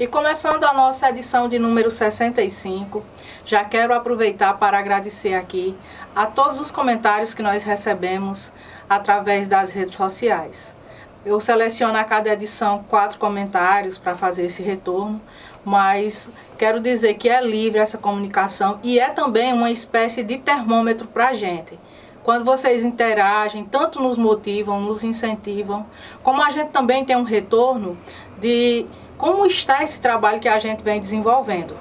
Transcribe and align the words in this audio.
E 0.00 0.06
começando 0.06 0.64
a 0.64 0.72
nossa 0.72 1.10
edição 1.10 1.46
de 1.46 1.58
número 1.58 1.90
65, 1.90 3.04
já 3.44 3.62
quero 3.62 3.92
aproveitar 3.92 4.54
para 4.54 4.78
agradecer 4.78 5.34
aqui 5.34 5.76
a 6.16 6.24
todos 6.24 6.58
os 6.58 6.70
comentários 6.70 7.34
que 7.34 7.42
nós 7.42 7.62
recebemos 7.64 8.50
através 8.88 9.46
das 9.46 9.74
redes 9.74 9.94
sociais. 9.94 10.74
Eu 11.22 11.38
seleciono 11.38 11.98
a 11.98 12.04
cada 12.04 12.32
edição 12.32 12.82
quatro 12.88 13.18
comentários 13.18 13.98
para 13.98 14.14
fazer 14.14 14.46
esse 14.46 14.62
retorno, 14.62 15.20
mas 15.62 16.30
quero 16.56 16.80
dizer 16.80 17.12
que 17.18 17.28
é 17.28 17.42
livre 17.42 17.78
essa 17.78 17.98
comunicação 17.98 18.80
e 18.82 18.98
é 18.98 19.10
também 19.10 19.52
uma 19.52 19.70
espécie 19.70 20.22
de 20.22 20.38
termômetro 20.38 21.06
para 21.08 21.28
a 21.28 21.34
gente. 21.34 21.78
Quando 22.22 22.42
vocês 22.42 22.84
interagem, 22.84 23.66
tanto 23.66 24.00
nos 24.00 24.16
motivam, 24.16 24.80
nos 24.80 25.04
incentivam, 25.04 25.84
como 26.22 26.42
a 26.42 26.48
gente 26.48 26.70
também 26.70 27.04
tem 27.04 27.16
um 27.16 27.22
retorno 27.22 27.98
de 28.38 28.86
como 29.20 29.44
está 29.44 29.84
esse 29.84 30.00
trabalho 30.00 30.40
que 30.40 30.48
a 30.48 30.58
gente 30.58 30.82
vem 30.82 30.98
desenvolvendo. 30.98 31.76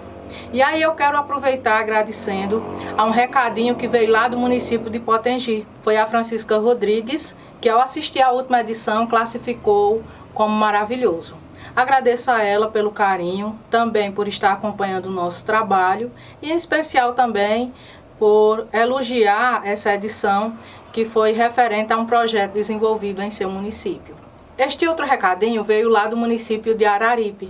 E 0.51 0.61
aí 0.61 0.81
eu 0.81 0.91
quero 0.91 1.17
aproveitar 1.17 1.79
agradecendo 1.79 2.61
a 2.97 3.05
um 3.05 3.11
recadinho 3.11 3.75
que 3.75 3.87
veio 3.87 4.11
lá 4.11 4.27
do 4.27 4.37
município 4.37 4.89
de 4.89 4.99
Potengi. 4.99 5.65
Foi 5.81 5.95
a 5.95 6.05
Francisca 6.05 6.57
Rodrigues, 6.57 7.37
que 7.61 7.69
ao 7.69 7.79
assistir 7.79 8.21
a 8.21 8.31
última 8.31 8.59
edição 8.59 9.07
classificou 9.07 10.03
como 10.33 10.53
maravilhoso. 10.53 11.37
Agradeço 11.73 12.29
a 12.29 12.43
ela 12.43 12.69
pelo 12.69 12.91
carinho, 12.91 13.57
também 13.69 14.11
por 14.11 14.27
estar 14.27 14.51
acompanhando 14.51 15.05
o 15.05 15.11
nosso 15.11 15.45
trabalho 15.45 16.11
e 16.41 16.51
em 16.51 16.55
especial 16.57 17.13
também 17.13 17.73
por 18.19 18.67
elogiar 18.73 19.61
essa 19.63 19.93
edição 19.93 20.53
que 20.91 21.05
foi 21.05 21.31
referente 21.31 21.93
a 21.93 21.97
um 21.97 22.05
projeto 22.05 22.51
desenvolvido 22.51 23.21
em 23.21 23.31
seu 23.31 23.49
município. 23.49 24.19
Este 24.59 24.85
outro 24.85 25.05
recadinho 25.05 25.63
veio 25.63 25.87
lá 25.87 26.07
do 26.07 26.17
município 26.17 26.75
de 26.75 26.83
Araripe. 26.83 27.49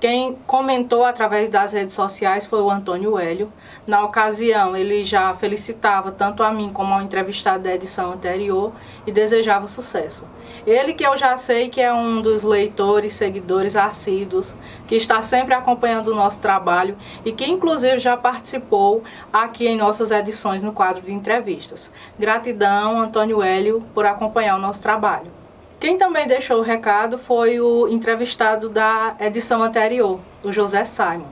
Quem 0.00 0.34
comentou 0.48 1.04
através 1.04 1.48
das 1.48 1.72
redes 1.72 1.94
sociais 1.94 2.44
foi 2.44 2.60
o 2.60 2.68
Antônio 2.68 3.16
Hélio. 3.16 3.52
Na 3.86 4.02
ocasião, 4.02 4.76
ele 4.76 5.04
já 5.04 5.32
felicitava 5.32 6.10
tanto 6.10 6.42
a 6.42 6.50
mim 6.50 6.68
como 6.72 6.92
ao 6.92 7.02
entrevistado 7.02 7.62
da 7.62 7.72
edição 7.72 8.14
anterior 8.14 8.72
e 9.06 9.12
desejava 9.12 9.68
sucesso. 9.68 10.26
Ele 10.66 10.92
que 10.92 11.06
eu 11.06 11.16
já 11.16 11.36
sei 11.36 11.68
que 11.68 11.80
é 11.80 11.92
um 11.92 12.20
dos 12.20 12.42
leitores, 12.42 13.12
seguidores 13.12 13.76
assíduos, 13.76 14.56
que 14.88 14.96
está 14.96 15.22
sempre 15.22 15.54
acompanhando 15.54 16.08
o 16.08 16.16
nosso 16.16 16.40
trabalho 16.40 16.96
e 17.24 17.30
que 17.30 17.48
inclusive 17.48 17.98
já 17.98 18.16
participou 18.16 19.04
aqui 19.32 19.68
em 19.68 19.76
nossas 19.76 20.10
edições 20.10 20.62
no 20.62 20.72
quadro 20.72 21.00
de 21.00 21.12
entrevistas. 21.12 21.92
Gratidão, 22.18 23.00
Antônio 23.00 23.40
Hélio, 23.40 23.84
por 23.94 24.04
acompanhar 24.04 24.56
o 24.56 24.60
nosso 24.60 24.82
trabalho. 24.82 25.39
Quem 25.80 25.96
também 25.96 26.28
deixou 26.28 26.58
o 26.58 26.62
recado 26.62 27.16
foi 27.16 27.58
o 27.58 27.88
entrevistado 27.88 28.68
da 28.68 29.16
edição 29.18 29.62
anterior, 29.62 30.20
o 30.44 30.52
José 30.52 30.84
Simon. 30.84 31.24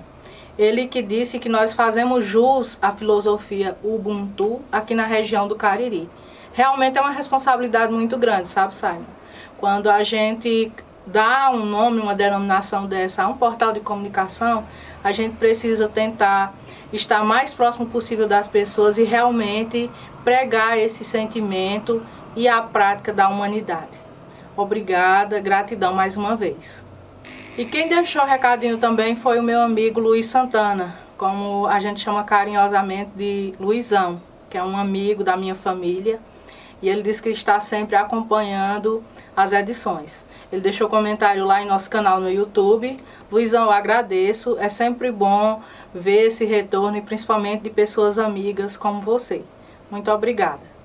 Ele 0.59 0.87
que 0.87 1.03
disse 1.03 1.39
que 1.39 1.51
nós 1.51 1.75
fazemos 1.75 2.25
jus 2.25 2.79
à 2.81 2.91
filosofia 2.91 3.77
Ubuntu 3.85 4.63
aqui 4.73 4.95
na 4.95 5.05
região 5.05 5.47
do 5.47 5.55
Cariri. 5.55 6.09
Realmente 6.55 6.97
é 6.97 7.03
uma 7.03 7.11
responsabilidade 7.11 7.93
muito 7.93 8.17
grande, 8.17 8.49
sabe, 8.49 8.75
Simon? 8.75 9.03
Quando 9.59 9.91
a 9.91 10.03
gente 10.03 10.73
dá 11.07 11.51
um 11.51 11.67
nome, 11.67 12.01
uma 12.01 12.15
denominação 12.15 12.87
dessa 12.87 13.25
a 13.25 13.29
um 13.29 13.37
portal 13.37 13.71
de 13.71 13.81
comunicação, 13.81 14.65
a 15.05 15.13
gente 15.13 15.37
precisa 15.37 15.91
tentar 15.91 16.55
estar 16.91 17.23
mais 17.23 17.53
próximo 17.53 17.85
possível 17.85 18.27
das 18.27 18.49
pessoas 18.49 18.97
e 18.97 19.05
realmente 19.05 19.91
pregar 20.25 20.79
esse 20.79 21.05
sentimento 21.05 22.03
e 22.35 22.49
a 22.49 22.63
prática 22.63 23.13
da 23.13 23.29
humanidade. 23.29 24.08
Obrigada, 24.59 25.39
gratidão 25.39 25.95
mais 25.95 26.17
uma 26.17 26.35
vez. 26.35 26.85
E 27.57 27.65
quem 27.65 27.89
deixou 27.89 28.23
o 28.23 28.27
recadinho 28.27 28.77
também 28.77 29.15
foi 29.15 29.39
o 29.39 29.43
meu 29.43 29.61
amigo 29.61 30.01
Luiz 30.01 30.27
Santana, 30.27 30.97
como 31.17 31.69
a 31.69 31.79
gente 31.79 32.01
chama 32.01 32.25
carinhosamente 32.25 33.13
de 33.15 33.55
Luizão, 33.61 34.21
que 34.51 34.59
é 34.59 34.65
um 34.65 34.77
amigo 34.77 35.23
da 35.23 35.37
minha 35.37 35.55
família. 35.55 36.19
E 36.83 36.89
ele 36.89 37.03
disse 37.03 37.23
que 37.23 37.29
está 37.29 37.61
sempre 37.61 37.95
acompanhando 37.95 39.01
as 39.37 39.53
edições. 39.53 40.27
Ele 40.51 40.61
deixou 40.61 40.89
comentário 40.89 41.45
lá 41.45 41.63
em 41.63 41.67
nosso 41.67 41.89
canal 41.89 42.21
no 42.21 42.29
YouTube. 42.29 42.99
Luizão, 43.31 43.67
eu 43.67 43.71
agradeço. 43.71 44.57
É 44.59 44.69
sempre 44.69 45.13
bom 45.13 45.63
ver 45.95 46.27
esse 46.27 46.45
retorno 46.45 46.97
e 46.97 47.01
principalmente 47.01 47.63
de 47.63 47.71
pessoas 47.71 48.19
amigas 48.19 48.77
como 48.77 49.01
você. 49.01 49.45
Muito 49.89 50.11
obrigada. 50.11 50.78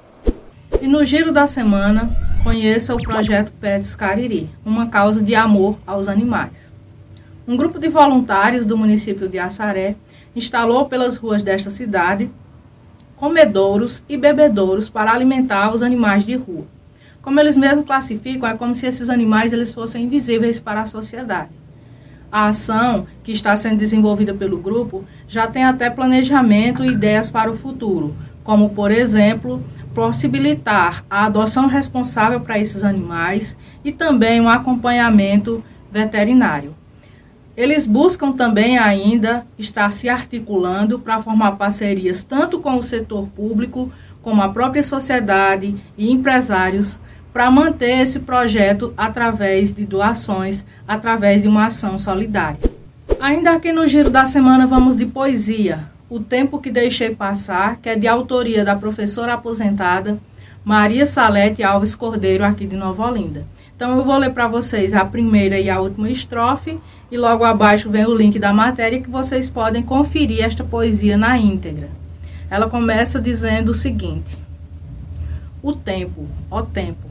E 0.84 0.88
no 0.88 1.06
giro 1.06 1.32
da 1.32 1.48
semana, 1.48 2.12
conheça 2.44 2.94
o 2.94 3.02
projeto 3.02 3.54
Pets 3.54 3.96
Cariri, 3.96 4.50
uma 4.66 4.88
causa 4.88 5.24
de 5.24 5.34
amor 5.34 5.80
aos 5.88 6.10
animais. 6.10 6.74
Um 7.48 7.56
grupo 7.56 7.80
de 7.80 7.88
voluntários 7.88 8.66
do 8.66 8.78
município 8.78 9.30
de 9.30 9.40
Assaré 9.40 9.96
instalou 10.36 10.90
pelas 10.90 11.16
ruas 11.16 11.42
desta 11.42 11.70
cidade 11.70 12.30
comedouros 13.16 14.04
e 14.10 14.18
bebedouros 14.18 14.90
para 14.90 15.14
alimentar 15.14 15.74
os 15.74 15.82
animais 15.82 16.26
de 16.26 16.36
rua. 16.36 16.66
Como 17.22 17.40
eles 17.40 17.56
mesmos 17.56 17.86
classificam, 17.86 18.50
é 18.50 18.54
como 18.54 18.76
se 18.76 18.86
esses 18.86 19.10
animais 19.10 19.54
eles 19.54 19.74
fossem 19.74 20.04
invisíveis 20.04 20.60
para 20.60 20.82
a 20.82 20.86
sociedade. 20.86 21.52
A 22.30 22.50
ação 22.50 23.08
que 23.24 23.32
está 23.32 23.56
sendo 23.56 23.78
desenvolvida 23.78 24.34
pelo 24.34 24.58
grupo 24.58 25.06
já 25.30 25.48
tem 25.48 25.64
até 25.64 25.90
planejamento 25.90 26.84
e 26.84 26.90
ideias 26.90 27.32
para 27.32 27.50
o 27.50 27.56
futuro, 27.56 28.14
como, 28.44 28.72
por 28.72 28.92
exemplo, 28.92 29.64
possibilitar 29.94 31.06
a 31.10 31.26
adoção 31.26 31.68
responsável 31.68 32.40
para 32.40 32.60
esses 32.60 32.84
animais 32.84 33.58
e 33.84 33.92
também 33.92 34.42
um 34.42 34.50
acompanhamento 34.50 35.64
veterinário. 35.92 36.76
Eles 37.56 37.86
buscam 37.86 38.32
também 38.32 38.80
ainda 38.80 39.46
estar 39.60 39.94
se 39.94 40.10
articulando 40.10 40.98
para 40.98 41.22
formar 41.22 41.54
parcerias 41.54 42.24
tanto 42.24 42.60
com 42.60 42.78
o 42.78 42.84
setor 42.84 43.28
público, 43.28 43.92
como 44.24 44.42
a 44.42 44.50
própria 44.50 44.84
sociedade 44.84 45.76
e 45.96 46.12
empresários 46.12 47.00
para 47.32 47.52
manter 47.52 48.00
esse 48.00 48.20
projeto 48.20 48.94
através 48.98 49.72
de 49.72 49.86
doações, 49.86 50.66
através 50.88 51.44
de 51.44 51.48
uma 51.48 51.68
ação 51.68 52.00
solidária. 52.00 52.60
Ainda 53.20 53.52
aqui 53.52 53.72
no 53.72 53.88
giro 53.88 54.10
da 54.10 54.26
semana 54.26 54.66
vamos 54.66 54.96
de 54.96 55.06
poesia. 55.06 55.93
O 56.14 56.20
Tempo 56.20 56.60
que 56.60 56.70
Deixei 56.70 57.16
Passar, 57.16 57.78
que 57.78 57.90
é 57.90 57.96
de 57.96 58.08
autoria 58.08 58.64
da 58.64 58.76
professora 58.76 59.34
aposentada 59.34 60.20
Maria 60.64 61.08
Salete 61.08 61.64
Alves 61.64 61.96
Cordeiro, 61.96 62.46
aqui 62.46 62.68
de 62.68 62.76
Nova 62.76 63.10
Olinda. 63.10 63.48
Então 63.76 63.98
eu 63.98 64.06
vou 64.06 64.16
ler 64.20 64.30
para 64.30 64.48
vocês 64.48 64.94
a 64.94 65.04
primeira 65.04 65.60
e 65.60 65.72
a 65.72 65.80
última 65.80 66.12
estrofe 66.12 66.78
e 67.12 67.18
logo 67.18 67.44
abaixo 67.44 67.90
vem 67.90 68.06
o 68.06 68.14
link 68.14 68.38
da 68.38 68.54
matéria 68.54 69.02
que 69.02 69.10
vocês 69.10 69.50
podem 69.50 69.82
conferir 69.82 70.46
esta 70.46 70.64
poesia 70.64 71.18
na 71.18 71.36
íntegra. 71.36 71.90
Ela 72.48 72.70
começa 72.70 73.20
dizendo 73.20 73.70
o 73.70 73.74
seguinte: 73.74 74.38
O 75.64 75.74
tempo, 75.74 76.28
ó 76.52 76.62
tempo, 76.62 77.10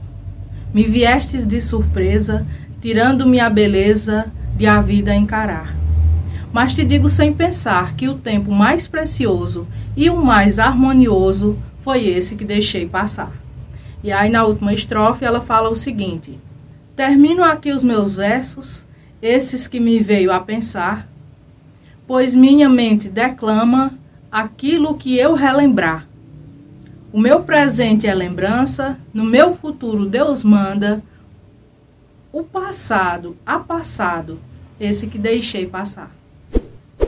me 0.73 0.83
viestes 0.83 1.45
de 1.45 1.59
surpresa, 1.59 2.47
tirando-me 2.79 3.41
a 3.41 3.49
beleza 3.49 4.31
de 4.55 4.65
a 4.65 4.79
vida 4.79 5.13
encarar. 5.13 5.82
Mas 6.53 6.75
te 6.75 6.85
digo 6.85 7.09
sem 7.09 7.33
pensar 7.33 7.95
que 7.95 8.07
o 8.07 8.13
tempo 8.13 8.51
mais 8.51 8.87
precioso 8.87 9.67
e 9.97 10.07
o 10.07 10.23
mais 10.23 10.59
harmonioso 10.59 11.57
foi 11.79 12.07
esse 12.07 12.35
que 12.35 12.45
deixei 12.45 12.87
passar. 12.87 13.31
E 14.03 14.11
aí 14.11 14.29
na 14.29 14.45
última 14.45 14.71
estrofe 14.71 15.25
ela 15.25 15.41
fala 15.41 15.71
o 15.71 15.75
seguinte: 15.75 16.39
Termino 16.95 17.43
aqui 17.43 17.71
os 17.71 17.81
meus 17.81 18.17
versos, 18.17 18.85
esses 19.19 19.67
que 19.67 19.79
me 19.79 19.97
veio 19.97 20.31
a 20.31 20.39
pensar, 20.39 21.09
pois 22.05 22.35
minha 22.35 22.69
mente 22.69 23.09
declama 23.09 23.97
aquilo 24.31 24.95
que 24.95 25.17
eu 25.17 25.33
relembrar. 25.33 26.07
O 27.11 27.19
meu 27.19 27.41
presente 27.41 28.05
é 28.05 28.13
lembrança, 28.13 28.95
no 29.11 29.23
meu 29.23 29.55
futuro 29.55 30.05
Deus 30.05 30.43
manda. 30.43 31.01
O 32.31 32.43
passado, 32.43 33.35
a 33.43 33.57
passado, 33.57 34.39
esse 34.79 35.07
que 35.07 35.17
deixei 35.17 35.65
passar. 35.65 36.11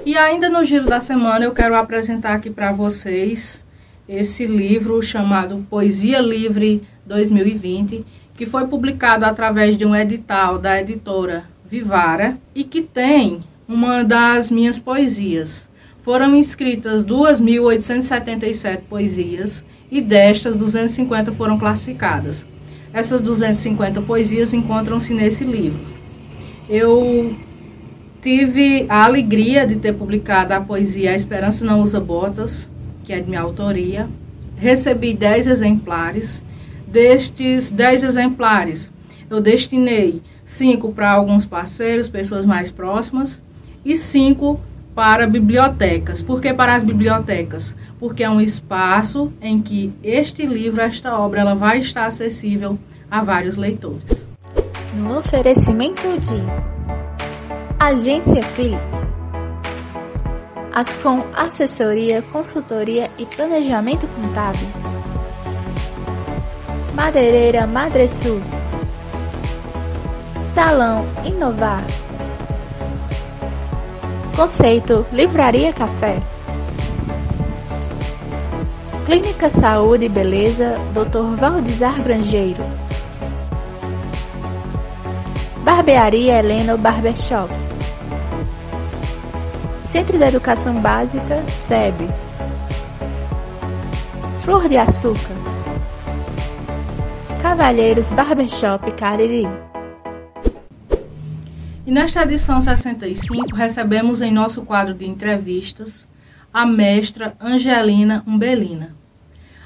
E 0.05 0.15
ainda 0.15 0.47
no 0.49 0.63
giro 0.63 0.85
da 0.85 1.01
semana 1.01 1.45
eu 1.45 1.51
quero 1.51 1.75
apresentar 1.75 2.35
aqui 2.35 2.51
para 2.51 2.71
vocês 2.71 3.65
esse 4.07 4.45
livro 4.45 5.01
chamado 5.01 5.65
Poesia 5.67 6.19
Livre 6.19 6.83
2020, 7.07 8.05
que 8.35 8.45
foi 8.45 8.67
publicado 8.67 9.25
através 9.25 9.75
de 9.75 9.83
um 9.83 9.95
edital 9.95 10.59
da 10.59 10.79
editora 10.79 11.45
Vivara 11.67 12.37
e 12.53 12.63
que 12.63 12.83
tem 12.83 13.43
uma 13.67 14.03
das 14.03 14.51
minhas 14.51 14.77
poesias. 14.77 15.67
Foram 16.03 16.35
inscritas 16.35 17.03
2.877 17.03 18.81
poesias 18.87 19.65
e 19.89 20.01
destas 20.01 20.55
250 20.55 21.31
foram 21.31 21.57
classificadas. 21.57 22.45
Essas 22.93 23.23
250 23.23 24.03
poesias 24.03 24.53
encontram-se 24.53 25.15
nesse 25.15 25.43
livro. 25.43 25.79
Eu 26.69 27.35
Tive 28.25 28.88
a 28.89 29.06
alegria 29.06 29.68
de 29.68 29.75
ter 29.75 29.94
publicado 29.94 30.51
a 30.51 30.60
poesia 30.60 31.12
A 31.12 31.16
Esperança 31.16 31.63
Não 31.63 31.83
Usa 31.83 32.00
Botas, 32.00 32.68
que 33.04 33.13
é 33.13 33.19
de 33.19 33.30
minha 33.30 33.42
autoria. 33.42 34.10
Recebi 34.57 35.13
10 35.13 35.45
exemplares. 35.45 36.44
Destes 36.88 37.69
10 37.69 38.01
exemplares, 38.01 38.92
eu 39.30 39.39
destinei 39.39 40.24
cinco 40.44 40.92
para 40.92 41.12
alguns 41.12 41.45
parceiros, 41.45 42.10
pessoas 42.10 42.48
mais 42.48 42.72
próximas, 42.72 43.44
e 43.86 43.95
cinco 43.95 44.60
para 44.95 45.27
bibliotecas. 45.27 46.24
Por 46.24 46.42
que 46.42 46.51
para 46.51 46.74
as 46.74 46.81
bibliotecas? 46.81 47.75
Porque 48.00 48.24
é 48.24 48.30
um 48.30 48.42
espaço 48.42 49.31
em 49.39 49.62
que 49.62 49.94
este 50.04 50.48
livro, 50.48 50.81
esta 50.81 51.16
obra, 51.16 51.42
ela 51.42 51.54
vai 51.54 51.77
estar 51.77 52.07
acessível 52.07 52.80
a 53.12 53.24
vários 53.24 53.56
leitores. 53.56 54.27
No 54.95 55.19
oferecimento 55.19 56.01
de 56.22 56.75
Agência 57.85 58.41
Clipe. 58.55 58.79
Ascom 60.73 61.23
Assessoria, 61.35 62.19
Consultoria 62.31 63.11
e 63.15 63.27
Planejamento 63.27 64.07
Contábil. 64.07 64.67
Madeireira 66.95 67.67
Madresul. 67.67 68.41
Salão 70.43 71.05
Inovar. 71.23 71.83
Conceito 74.35 75.05
Livraria 75.11 75.71
Café. 75.71 76.23
Clínica 79.05 79.51
Saúde 79.51 80.05
e 80.05 80.09
Beleza, 80.09 80.75
Dr. 80.91 81.35
Valdizar 81.35 82.01
Grangeiro. 82.01 82.63
Barbearia 85.63 86.39
Helena 86.39 86.75
Barbershop. 86.75 87.75
Centro 89.95 90.18
de 90.18 90.25
Educação 90.25 90.81
Básica, 90.81 91.42
SEB. 91.47 92.09
Flor 94.44 94.68
de 94.68 94.75
Açúcar. 94.75 95.33
Cavalheiros 97.42 98.12
Barbershop 98.12 98.92
Cariri. 98.92 99.47
E 101.86 101.92
nesta 101.92 102.24
edição 102.24 102.59
65, 102.59 103.56
recebemos 103.56 104.19
em 104.21 104.33
nosso 104.33 104.63
quadro 104.63 104.94
de 104.94 105.07
entrevistas 105.07 106.06
a 106.53 106.65
mestra 106.65 107.33
Angelina 107.39 108.21
Umbelina. 108.27 108.94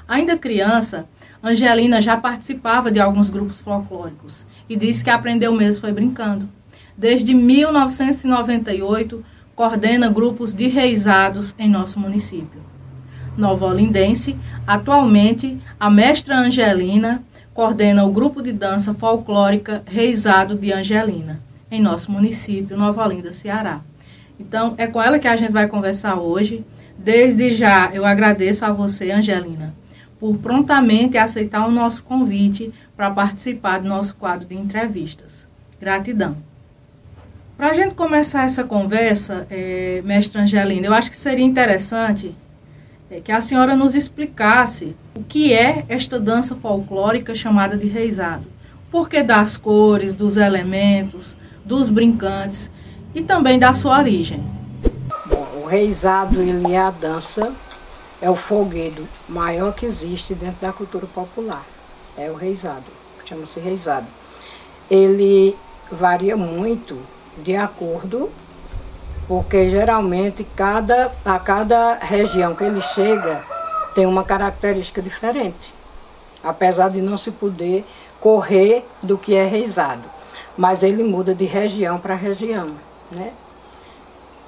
Ainda 0.06 0.38
criança, 0.38 1.08
Angelina 1.42 2.00
já 2.00 2.16
participava 2.16 2.92
de 2.92 3.00
alguns 3.00 3.30
grupos 3.30 3.58
folclóricos 3.58 4.46
e 4.68 4.76
disse 4.76 5.02
que 5.02 5.10
aprendeu 5.10 5.52
mesmo 5.52 5.80
foi 5.80 5.90
brincando. 5.90 6.48
Desde 6.96 7.34
1998, 7.34 9.24
coordena 9.60 10.08
grupos 10.08 10.54
de 10.54 10.68
reisados 10.68 11.54
em 11.58 11.68
nosso 11.68 12.00
município. 12.00 12.62
Nova 13.36 13.66
Olindense, 13.66 14.34
atualmente, 14.66 15.60
a 15.78 15.90
mestra 15.90 16.34
Angelina 16.34 17.22
coordena 17.52 18.06
o 18.06 18.10
grupo 18.10 18.40
de 18.40 18.52
dança 18.54 18.94
folclórica 18.94 19.82
Reisado 19.84 20.56
de 20.56 20.72
Angelina 20.72 21.42
em 21.70 21.78
nosso 21.78 22.10
município, 22.10 22.74
Nova 22.74 23.04
Olinda, 23.04 23.34
Ceará. 23.34 23.82
Então, 24.38 24.72
é 24.78 24.86
com 24.86 25.02
ela 25.02 25.18
que 25.18 25.28
a 25.28 25.36
gente 25.36 25.52
vai 25.52 25.68
conversar 25.68 26.18
hoje. 26.18 26.64
Desde 26.96 27.54
já, 27.54 27.90
eu 27.92 28.06
agradeço 28.06 28.64
a 28.64 28.72
você, 28.72 29.10
Angelina, 29.10 29.74
por 30.18 30.38
prontamente 30.38 31.18
aceitar 31.18 31.68
o 31.68 31.70
nosso 31.70 32.02
convite 32.04 32.72
para 32.96 33.10
participar 33.10 33.80
do 33.80 33.88
nosso 33.88 34.16
quadro 34.16 34.48
de 34.48 34.54
entrevistas. 34.54 35.46
Gratidão. 35.78 36.49
Para 37.60 37.72
a 37.72 37.74
gente 37.74 37.94
começar 37.94 38.46
essa 38.46 38.64
conversa, 38.64 39.46
é, 39.50 40.00
mestra 40.02 40.40
Angelina, 40.40 40.86
eu 40.86 40.94
acho 40.94 41.10
que 41.10 41.16
seria 41.18 41.44
interessante 41.44 42.34
é, 43.10 43.20
que 43.20 43.30
a 43.30 43.42
senhora 43.42 43.76
nos 43.76 43.94
explicasse 43.94 44.96
o 45.14 45.22
que 45.22 45.52
é 45.52 45.84
esta 45.86 46.18
dança 46.18 46.56
folclórica 46.56 47.34
chamada 47.34 47.76
de 47.76 47.86
reizado. 47.86 48.46
Por 48.90 49.10
que 49.10 49.22
das 49.22 49.58
cores, 49.58 50.14
dos 50.14 50.38
elementos, 50.38 51.36
dos 51.62 51.90
brincantes 51.90 52.70
e 53.14 53.20
também 53.20 53.58
da 53.58 53.74
sua 53.74 53.98
origem. 53.98 54.42
Bom, 55.26 55.46
o 55.62 55.66
reizado 55.66 56.40
ele 56.40 56.72
é 56.72 56.78
a 56.78 56.90
dança, 56.90 57.52
é 58.22 58.30
o 58.30 58.36
folguedo 58.36 59.06
maior 59.28 59.74
que 59.74 59.84
existe 59.84 60.34
dentro 60.34 60.62
da 60.62 60.72
cultura 60.72 61.06
popular. 61.06 61.66
É 62.16 62.30
o 62.30 62.34
reizado, 62.34 62.86
chama-se 63.26 63.60
reizado. 63.60 64.06
Ele 64.90 65.54
varia 65.92 66.38
muito 66.38 66.98
de 67.40 67.56
acordo, 67.56 68.30
porque 69.26 69.68
geralmente 69.70 70.46
cada, 70.56 71.10
a 71.24 71.38
cada 71.38 71.94
região 71.94 72.54
que 72.54 72.64
ele 72.64 72.80
chega 72.80 73.42
tem 73.94 74.06
uma 74.06 74.24
característica 74.24 75.02
diferente. 75.02 75.74
Apesar 76.42 76.90
de 76.90 77.02
não 77.02 77.16
se 77.16 77.30
poder 77.30 77.84
correr 78.20 78.84
do 79.02 79.18
que 79.18 79.34
é 79.34 79.44
reizado 79.44 80.20
mas 80.60 80.82
ele 80.82 81.02
muda 81.02 81.34
de 81.34 81.46
região 81.46 81.98
para 81.98 82.14
região, 82.14 82.72
né? 83.10 83.32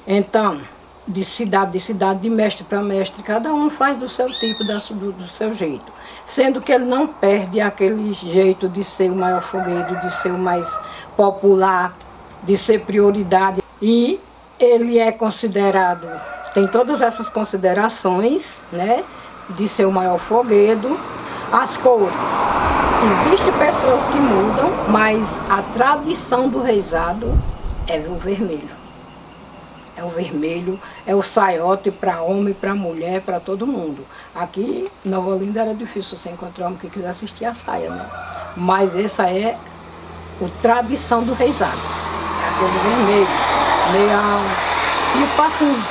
Então, 0.06 0.60
de 1.08 1.24
cidade 1.24 1.72
de 1.72 1.80
cidade, 1.80 2.20
de 2.20 2.28
mestre 2.28 2.64
para 2.64 2.82
mestre, 2.82 3.22
cada 3.22 3.52
um 3.52 3.70
faz 3.70 3.96
do 3.96 4.06
seu 4.08 4.28
tipo, 4.28 4.62
do, 4.94 5.12
do 5.12 5.26
seu 5.26 5.54
jeito. 5.54 5.90
Sendo 6.26 6.60
que 6.60 6.70
ele 6.70 6.84
não 6.84 7.06
perde 7.06 7.62
aquele 7.62 8.12
jeito 8.12 8.68
de 8.68 8.84
ser 8.84 9.10
o 9.10 9.16
maior 9.16 9.40
fogueiro, 9.40 9.98
de 10.00 10.12
ser 10.12 10.32
o 10.32 10.38
mais 10.38 10.78
popular, 11.16 11.96
de 12.42 12.56
ser 12.56 12.80
prioridade. 12.80 13.62
E 13.80 14.20
ele 14.58 14.98
é 14.98 15.10
considerado, 15.10 16.08
tem 16.54 16.66
todas 16.66 17.00
essas 17.00 17.28
considerações, 17.28 18.62
né? 18.70 19.02
De 19.50 19.66
ser 19.66 19.86
o 19.86 19.92
maior 19.92 20.18
foguedo, 20.18 20.98
as 21.52 21.76
cores. 21.76 22.14
Existem 23.04 23.52
pessoas 23.54 24.06
que 24.08 24.16
mudam, 24.16 24.70
mas 24.88 25.40
a 25.50 25.62
tradição 25.74 26.48
do 26.48 26.60
reizado 26.60 27.36
é 27.88 27.98
o 27.98 28.14
vermelho. 28.14 28.82
É 29.96 30.04
o 30.04 30.08
vermelho, 30.08 30.80
é 31.06 31.14
o 31.14 31.20
saiote 31.20 31.90
para 31.90 32.22
homem, 32.22 32.54
para 32.54 32.74
mulher, 32.74 33.20
para 33.20 33.40
todo 33.40 33.66
mundo. 33.66 34.06
Aqui 34.34 34.90
em 35.04 35.08
Nova 35.08 35.30
Olinda 35.30 35.60
era 35.60 35.74
difícil 35.74 36.16
você 36.16 36.30
encontrar 36.30 36.66
homem 36.66 36.78
que 36.78 36.88
quisesse 36.88 37.24
assistir 37.24 37.44
a 37.44 37.54
saia, 37.54 37.90
né? 37.90 38.06
Mas 38.56 38.96
essa 38.96 39.28
é 39.28 39.58
a 40.40 40.48
tradição 40.62 41.22
do 41.22 41.34
reizado. 41.34 41.80
É 42.62 42.64
aquele 42.64 42.79
vermelho, 42.79 43.29
meio 43.93 45.26
tipo 45.26 45.43
assim, 45.43 45.82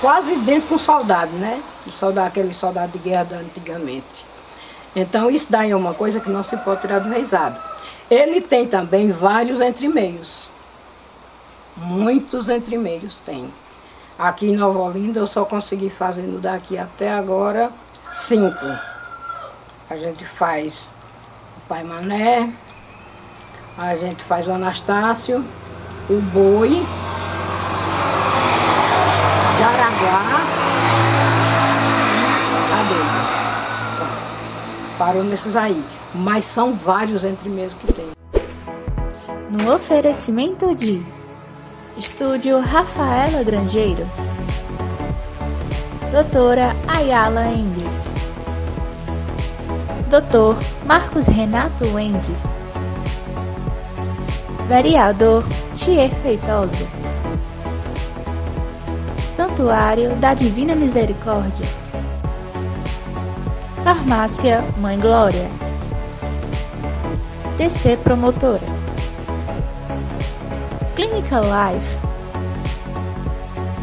quase 0.00 0.36
dentro 0.36 0.68
com 0.68 0.78
soldado, 0.78 1.32
né? 1.32 1.60
O 1.86 1.90
soldado, 1.90 2.28
aquele 2.28 2.54
soldado 2.54 2.92
de 2.92 2.98
guerra 2.98 3.24
da 3.24 3.36
antigamente. 3.36 4.24
Então, 4.94 5.30
isso 5.30 5.46
daí 5.50 5.72
é 5.72 5.76
uma 5.76 5.94
coisa 5.94 6.20
que 6.20 6.30
não 6.30 6.42
se 6.42 6.56
pode 6.58 6.82
tirar 6.82 7.00
do 7.00 7.08
reizado. 7.08 7.58
Ele 8.10 8.40
tem 8.40 8.68
também 8.68 9.10
vários 9.10 9.60
entre-meios. 9.60 10.46
Muitos 11.76 12.48
entre-meios 12.48 13.18
tem. 13.24 13.52
Aqui 14.18 14.50
em 14.50 14.56
Nova 14.56 14.78
Olinda 14.78 15.18
eu 15.18 15.26
só 15.26 15.44
consegui 15.44 15.90
fazer 15.90 16.22
daqui 16.38 16.78
até 16.78 17.12
agora 17.12 17.72
cinco. 18.12 18.66
A 19.90 19.96
gente 19.96 20.24
faz 20.24 20.90
o 21.56 21.60
Pai 21.68 21.82
Mané, 21.82 22.52
a 23.76 23.96
gente 23.96 24.22
faz 24.22 24.46
o 24.46 24.52
Anastácio, 24.52 25.44
o 26.08 26.20
Boi, 26.32 26.84
Jaraguá, 29.58 30.42
parou 34.98 35.24
nesses 35.24 35.56
aí. 35.56 35.82
Mas 36.14 36.44
são 36.44 36.72
vários 36.74 37.24
entre 37.24 37.48
mesmo 37.48 37.78
que 37.80 37.92
tem. 37.92 38.06
No 39.50 39.74
oferecimento 39.74 40.74
de 40.74 41.02
Estúdio 41.96 42.60
Rafaela 42.60 43.42
Grangeiro, 43.42 44.06
Doutora 46.10 46.74
Ayala 46.86 47.46
Endes, 47.46 48.10
Doutor 50.10 50.56
Marcos 50.84 51.26
Renato 51.26 51.84
Endes, 51.98 52.44
Vereador 54.68 55.44
Tier 55.84 56.10
Feitosa, 56.22 56.86
Santuário 59.34 60.14
da 60.14 60.32
Divina 60.32 60.76
Misericórdia. 60.76 61.66
Farmácia 63.82 64.62
Mãe 64.78 64.96
Glória. 64.96 65.48
DC 67.58 67.96
Promotora. 67.96 68.62
Clínica 70.94 71.40
Life. 71.40 71.98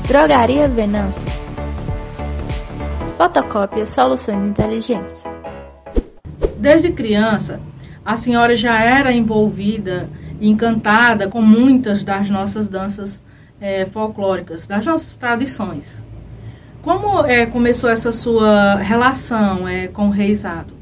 Drogaria 0.08 0.70
Venâncios. 0.70 1.52
Fotocópia 3.18 3.86
Soluções 3.86 4.46
Inteligentes. 4.46 5.26
Desde 6.56 6.94
criança, 6.94 7.60
a 8.06 8.16
senhora 8.16 8.56
já 8.56 8.82
era 8.82 9.12
envolvida 9.12 10.10
encantada 10.40 11.28
com 11.28 11.42
muitas 11.42 12.04
das 12.04 12.30
nossas 12.30 12.68
danças 12.68 13.22
é, 13.60 13.86
folclóricas, 13.86 14.66
das 14.68 14.86
nossas 14.86 15.16
tradições. 15.16 16.04
Como 16.82 17.26
é, 17.26 17.46
começou 17.46 17.90
essa 17.90 18.12
sua 18.12 18.76
relação 18.76 19.68
é, 19.68 19.88
com 19.88 20.08
o 20.08 20.12
reizado? 20.12 20.74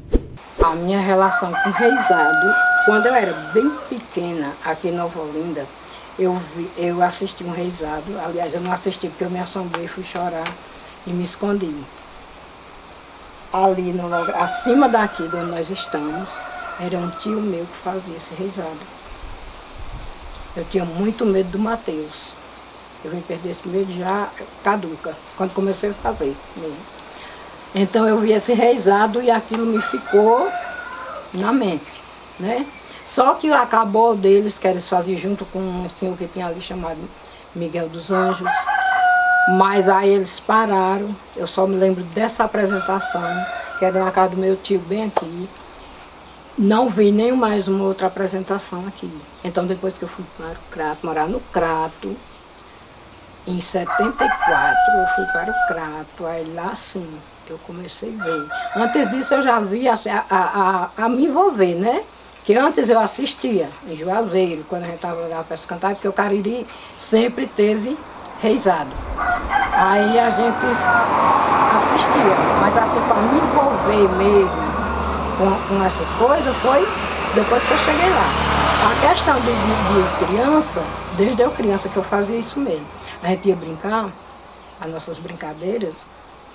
A 0.62 0.74
minha 0.74 1.00
relação 1.00 1.52
com 1.52 1.68
o 1.70 1.72
reizado, 1.72 2.54
quando 2.84 3.06
eu 3.06 3.14
era 3.14 3.32
bem 3.52 3.70
pequena 3.88 4.52
aqui 4.64 4.88
em 4.88 4.92
Nova 4.92 5.20
Olinda, 5.20 5.64
eu, 6.18 6.34
vi, 6.34 6.68
eu 6.76 7.02
assisti 7.02 7.44
um 7.44 7.50
reizado. 7.50 8.04
Aliás, 8.24 8.54
eu 8.54 8.60
não 8.60 8.72
assisti 8.72 9.08
porque 9.08 9.24
eu 9.24 9.30
me 9.30 9.38
assombrei, 9.38 9.86
fui 9.88 10.04
chorar 10.04 10.46
e 11.06 11.10
me 11.10 11.24
escondi. 11.24 11.74
Ali, 13.52 13.92
no, 13.92 14.12
acima 14.34 14.88
daqui 14.88 15.26
de 15.26 15.36
onde 15.36 15.52
nós 15.52 15.70
estamos, 15.70 16.30
era 16.80 16.98
um 16.98 17.08
tio 17.10 17.40
meu 17.40 17.64
que 17.64 17.76
fazia 17.76 18.16
esse 18.16 18.34
reizado. 18.34 18.97
Eu 20.56 20.64
tinha 20.64 20.84
muito 20.84 21.24
medo 21.24 21.50
do 21.50 21.58
Mateus. 21.58 22.32
Eu 23.04 23.10
vim 23.12 23.20
perder 23.20 23.50
esse 23.50 23.68
medo 23.68 23.92
já 23.96 24.28
caduca, 24.64 25.16
quando 25.36 25.52
comecei 25.52 25.90
a 25.90 25.94
fazer. 25.94 26.34
Então 27.74 28.08
eu 28.08 28.18
vi 28.18 28.32
esse 28.32 28.52
reizado 28.52 29.22
e 29.22 29.30
aquilo 29.30 29.64
me 29.64 29.80
ficou 29.80 30.50
na 31.32 31.52
mente, 31.52 32.02
né? 32.40 32.66
Só 33.06 33.34
que 33.34 33.50
acabou 33.52 34.16
deles, 34.16 34.58
que 34.58 34.66
eles 34.66 34.88
faziam 34.88 35.18
junto 35.18 35.44
com 35.46 35.58
um 35.58 35.88
senhor 35.88 36.16
que 36.16 36.26
tinha 36.26 36.46
ali 36.46 36.60
chamado 36.60 36.98
Miguel 37.54 37.88
dos 37.88 38.10
Anjos. 38.10 38.50
Mas 39.56 39.88
aí 39.88 40.10
eles 40.10 40.40
pararam, 40.40 41.14
eu 41.34 41.46
só 41.46 41.66
me 41.66 41.76
lembro 41.76 42.02
dessa 42.02 42.44
apresentação, 42.44 43.46
que 43.78 43.84
era 43.84 44.04
na 44.04 44.10
casa 44.10 44.30
do 44.30 44.36
meu 44.36 44.56
tio 44.56 44.78
bem 44.80 45.04
aqui. 45.04 45.48
Não 46.58 46.88
vi 46.88 47.12
nem 47.12 47.30
mais 47.30 47.68
uma 47.68 47.84
outra 47.84 48.08
apresentação 48.08 48.84
aqui. 48.88 49.08
Então 49.44 49.64
depois 49.64 49.96
que 49.96 50.02
eu 50.02 50.08
fui 50.08 50.24
para 50.36 50.50
o 50.50 50.72
Crato, 50.72 51.06
morar 51.06 51.28
no 51.28 51.38
Crato, 51.52 52.16
em 53.46 53.60
74 53.60 54.28
eu 54.28 55.06
fui 55.14 55.24
para 55.26 55.52
o 55.52 55.68
Crato, 55.68 56.26
aí 56.26 56.52
lá 56.52 56.74
sim 56.74 57.06
eu 57.48 57.56
comecei 57.64 58.10
ver. 58.10 58.46
Antes 58.74 59.08
disso 59.08 59.34
eu 59.34 59.42
já 59.42 59.60
vi 59.60 59.88
assim, 59.88 60.10
a, 60.10 60.24
a, 60.28 60.90
a, 61.04 61.08
me 61.08 61.26
envolver, 61.26 61.76
né? 61.76 62.02
Que 62.44 62.56
antes 62.56 62.88
eu 62.88 62.98
assistia 62.98 63.70
em 63.86 63.94
Juazeiro, 63.94 64.64
quando 64.68 64.82
a 64.82 64.86
gente 64.86 64.96
estava 64.96 65.28
lá 65.28 65.44
para 65.44 65.56
cantar, 65.58 65.94
porque 65.94 66.08
o 66.08 66.12
Cariri 66.12 66.66
sempre 66.98 67.46
teve 67.46 67.96
reizado. 68.40 68.90
Aí 69.74 70.18
a 70.18 70.30
gente 70.30 70.66
assistia, 71.76 72.36
mas 72.60 72.76
assim, 72.76 73.00
para 73.06 73.20
me 73.22 73.38
envolver 73.38 74.16
mesmo 74.16 74.67
com, 75.38 75.50
com, 75.68 75.84
essas 75.84 76.12
coisas 76.14 76.54
foi 76.56 76.86
depois 77.34 77.64
que 77.64 77.72
eu 77.72 77.78
cheguei 77.78 78.10
lá. 78.10 78.28
A 78.90 79.08
questão 79.08 79.34
de, 79.36 79.46
de, 79.46 80.26
de 80.26 80.26
criança, 80.26 80.82
desde 81.16 81.42
eu 81.42 81.50
criança 81.52 81.88
que 81.88 81.96
eu 81.96 82.02
fazia 82.02 82.36
isso 82.36 82.58
mesmo. 82.58 82.86
A 83.22 83.28
gente 83.28 83.48
ia 83.48 83.56
brincar, 83.56 84.10
as 84.80 84.90
nossas 84.90 85.18
brincadeiras, 85.18 85.94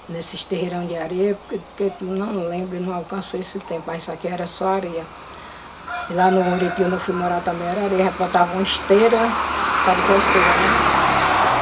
nesses 0.10 0.44
terreirão 0.44 0.86
de 0.86 0.98
areia, 0.98 1.38
porque, 1.48 1.60
porque 1.76 2.04
não 2.04 2.48
lembra, 2.48 2.80
não 2.80 2.94
alcançou 2.94 3.40
esse 3.40 3.58
tempo, 3.60 3.84
mas 3.88 4.04
isso 4.04 4.12
aqui 4.12 4.28
era 4.28 4.46
só 4.46 4.74
areia. 4.74 5.04
E 6.10 6.14
lá 6.14 6.30
no 6.30 6.44
Muriti, 6.44 6.84
onde 6.84 6.94
eu 6.94 7.00
fui 7.00 7.16
morar 7.16 7.42
também, 7.42 7.68
era 7.68 7.86
areia, 7.86 8.14
botava 8.18 8.54
uma 8.54 8.62
esteira, 8.62 9.18
sabe 9.86 10.02
qual 10.02 10.18
é 10.18 10.22
esteira, 10.22 10.48
né? 10.48 10.94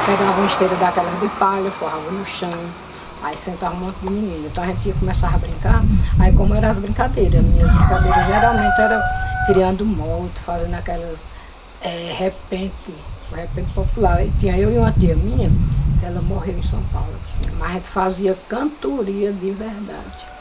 Pegava 0.06 0.38
uma 0.38 0.46
esteira 0.46 0.74
daquelas 0.76 1.20
de 1.20 1.28
palha, 1.38 1.70
forrava 1.70 2.10
no 2.10 2.26
chão, 2.26 2.50
aí 3.22 3.36
sentava 3.36 3.74
um 3.74 3.80
monte 3.80 3.98
de 4.00 4.10
menino. 4.10 4.46
Então 4.46 4.64
a 4.64 4.66
gente 4.68 4.88
ia 4.88 4.94
começar 4.94 5.34
a 5.34 5.38
brincar, 5.38 5.82
aí 6.18 6.32
como 6.32 6.54
eram 6.54 6.70
as 6.70 6.78
brincadeiras, 6.78 7.42
minhas 7.44 7.70
brincadeiras 7.70 8.26
geralmente 8.26 8.80
eram 8.80 9.02
criando 9.46 9.84
moto, 9.84 10.38
fazendo 10.44 10.74
aquelas 10.74 11.18
é, 11.80 12.14
repente, 12.18 12.94
repente 13.34 13.72
popular. 13.72 14.24
E 14.24 14.30
tinha 14.32 14.56
eu 14.56 14.72
e 14.72 14.78
uma 14.78 14.92
tia 14.92 15.14
minha, 15.14 15.50
que 16.00 16.06
ela 16.06 16.22
morreu 16.22 16.58
em 16.58 16.62
São 16.62 16.82
Paulo, 16.92 17.14
assim, 17.24 17.50
mas 17.58 17.70
a 17.70 17.74
gente 17.74 17.88
fazia 17.88 18.38
cantoria 18.48 19.32
de 19.32 19.50
verdade. 19.50 20.31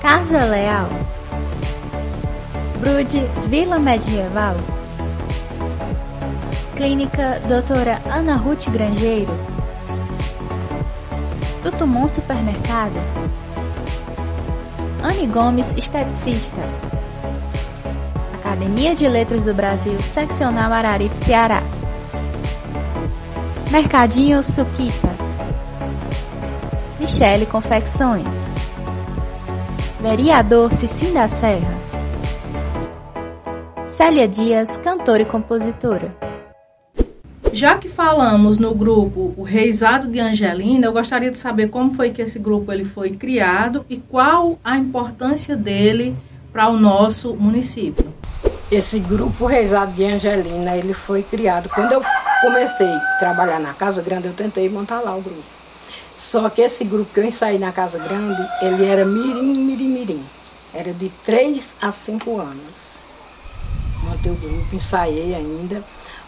Casa 0.00 0.44
Leal, 0.46 0.88
Brude 2.80 3.28
Vila 3.48 3.78
Medieval, 3.78 4.56
Clínica 6.74 7.40
Doutora 7.46 8.00
Ana 8.10 8.36
Ruth 8.36 8.68
Grangeiro, 8.70 9.32
Tutumon 11.62 12.08
Supermercado, 12.08 12.98
Anne 15.00 15.28
Gomes 15.28 15.72
Esteticista, 15.76 16.62
Academia 18.34 18.96
de 18.96 19.06
Letras 19.06 19.44
do 19.44 19.54
Brasil, 19.54 20.00
Seccional 20.00 20.72
Araripe, 20.72 21.16
Ceará, 21.16 21.62
Mercadinho 23.70 24.42
Suquita, 24.42 25.08
Michele 26.98 27.46
Confecções. 27.46 28.41
Vereador 30.02 30.72
Cicim 30.72 31.12
da 31.12 31.28
Serra. 31.28 31.78
Célia 33.86 34.26
Dias, 34.26 34.76
cantora 34.78 35.22
e 35.22 35.24
compositora. 35.24 36.12
Já 37.52 37.78
que 37.78 37.88
falamos 37.88 38.58
no 38.58 38.74
grupo 38.74 39.32
O 39.36 39.44
Reisado 39.44 40.08
de 40.08 40.18
Angelina, 40.18 40.88
eu 40.88 40.92
gostaria 40.92 41.30
de 41.30 41.38
saber 41.38 41.68
como 41.68 41.94
foi 41.94 42.10
que 42.10 42.20
esse 42.20 42.40
grupo 42.40 42.72
ele 42.72 42.84
foi 42.84 43.10
criado 43.10 43.86
e 43.88 43.96
qual 43.96 44.58
a 44.64 44.76
importância 44.76 45.54
dele 45.54 46.16
para 46.52 46.68
o 46.68 46.76
nosso 46.76 47.36
município. 47.36 48.12
Esse 48.72 48.98
grupo 48.98 49.46
Reisado 49.46 49.92
de 49.92 50.04
Angelina, 50.04 50.76
ele 50.76 50.94
foi 50.94 51.22
criado 51.22 51.68
quando 51.68 51.92
eu 51.92 52.02
comecei 52.40 52.88
a 52.88 53.16
trabalhar 53.20 53.60
na 53.60 53.72
Casa 53.72 54.02
Grande, 54.02 54.26
eu 54.26 54.34
tentei 54.34 54.68
montar 54.68 54.98
lá 54.98 55.14
o 55.14 55.22
grupo. 55.22 55.61
Só 56.16 56.48
que 56.48 56.60
esse 56.60 56.84
grupo 56.84 57.12
que 57.12 57.20
eu 57.20 57.24
ensaiei 57.24 57.58
na 57.58 57.72
Casa 57.72 57.98
Grande, 57.98 58.42
ele 58.60 58.84
era 58.84 59.04
mirim, 59.04 59.54
mirim, 59.58 59.88
mirim. 59.88 60.26
Era 60.74 60.92
de 60.92 61.08
3 61.24 61.76
a 61.80 61.90
5 61.90 62.40
anos. 62.40 62.98
Montei 64.02 64.32
o 64.32 64.34
grupo, 64.34 64.74
ensaiei 64.74 65.34
ainda, 65.34 65.82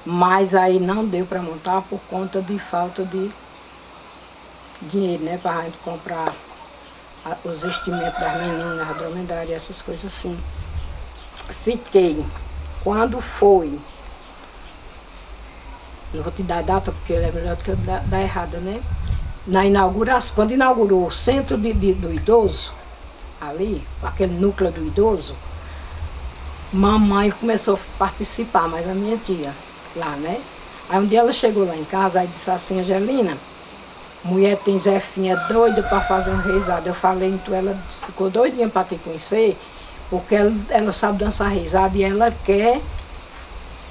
mas 0.05 0.55
aí 0.55 0.79
não 0.79 1.05
deu 1.05 1.25
para 1.27 1.41
montar 1.41 1.83
por 1.83 2.01
conta 2.11 2.41
de 2.43 2.59
falta 2.59 3.05
de 3.05 3.31
dinheiro, 4.83 5.25
né? 5.25 5.39
Para 5.43 5.59
a 5.59 5.63
gente 5.65 5.79
comprar 5.79 6.35
os 7.45 7.63
vestimentos 7.63 8.21
das 8.21 8.41
meninas, 8.41 8.89
a 8.89 8.93
dromedária, 8.93 9.55
essas 9.55 9.81
coisas 9.81 10.07
assim. 10.07 10.39
Fiquei. 11.63 12.25
Quando 12.83 13.21
foi? 13.21 13.79
Não 16.13 16.23
vou 16.23 16.33
te 16.33 16.43
dar 16.43 16.59
a 16.59 16.63
data 16.63 16.93
porque 16.93 17.15
é 17.15 17.33
melhor 17.33 17.57
do 17.57 17.65
que 17.65 17.71
eu 17.71 17.77
dar 17.77 18.21
errada, 18.21 18.59
né? 18.59 18.81
Na 19.47 19.67
inauguração, 19.67 20.35
quando 20.35 20.53
inaugurou 20.53 21.07
o 21.07 21.11
centro 21.11 21.59
de, 21.59 21.73
de, 21.73 21.93
do 21.93 22.13
idoso, 22.13 22.73
ali, 23.41 23.83
aquele 24.03 24.33
núcleo 24.33 24.71
do 24.73 24.87
idoso, 24.87 25.35
mamãe 26.73 27.31
começou 27.31 27.75
a 27.75 27.99
participar, 27.99 28.69
mas 28.69 28.89
a 28.89 28.95
minha 28.95 29.17
tia, 29.19 29.53
lá, 29.95 30.11
né? 30.17 30.41
Aí 30.89 30.99
um 30.99 31.07
dia 31.07 31.21
ela 31.21 31.33
chegou 31.33 31.65
lá 31.67 31.77
em 31.77 31.85
casa 31.85 32.25
e 32.25 32.27
disse 32.27 32.51
assim, 32.51 32.81
Angelina, 32.81 33.37
mulher 34.25 34.57
tem 34.59 34.79
Zefinha 34.79 35.37
doida 35.37 35.83
para 35.83 36.01
fazer 36.01 36.31
um 36.31 36.39
reizado. 36.39 36.89
Eu 36.89 36.95
falei, 36.95 37.31
então 37.31 37.55
ela 37.55 37.77
ficou 38.07 38.31
doidinha 38.31 38.69
para 38.69 38.85
te 38.85 38.97
conhecer, 38.97 39.57
porque 40.11 40.35
ela, 40.35 40.53
ela 40.71 40.93
sabe 40.93 41.19
dançar 41.19 41.49
reizado 41.49 41.97
e 41.97 42.03
ela 42.03 42.31
quer, 42.45 42.81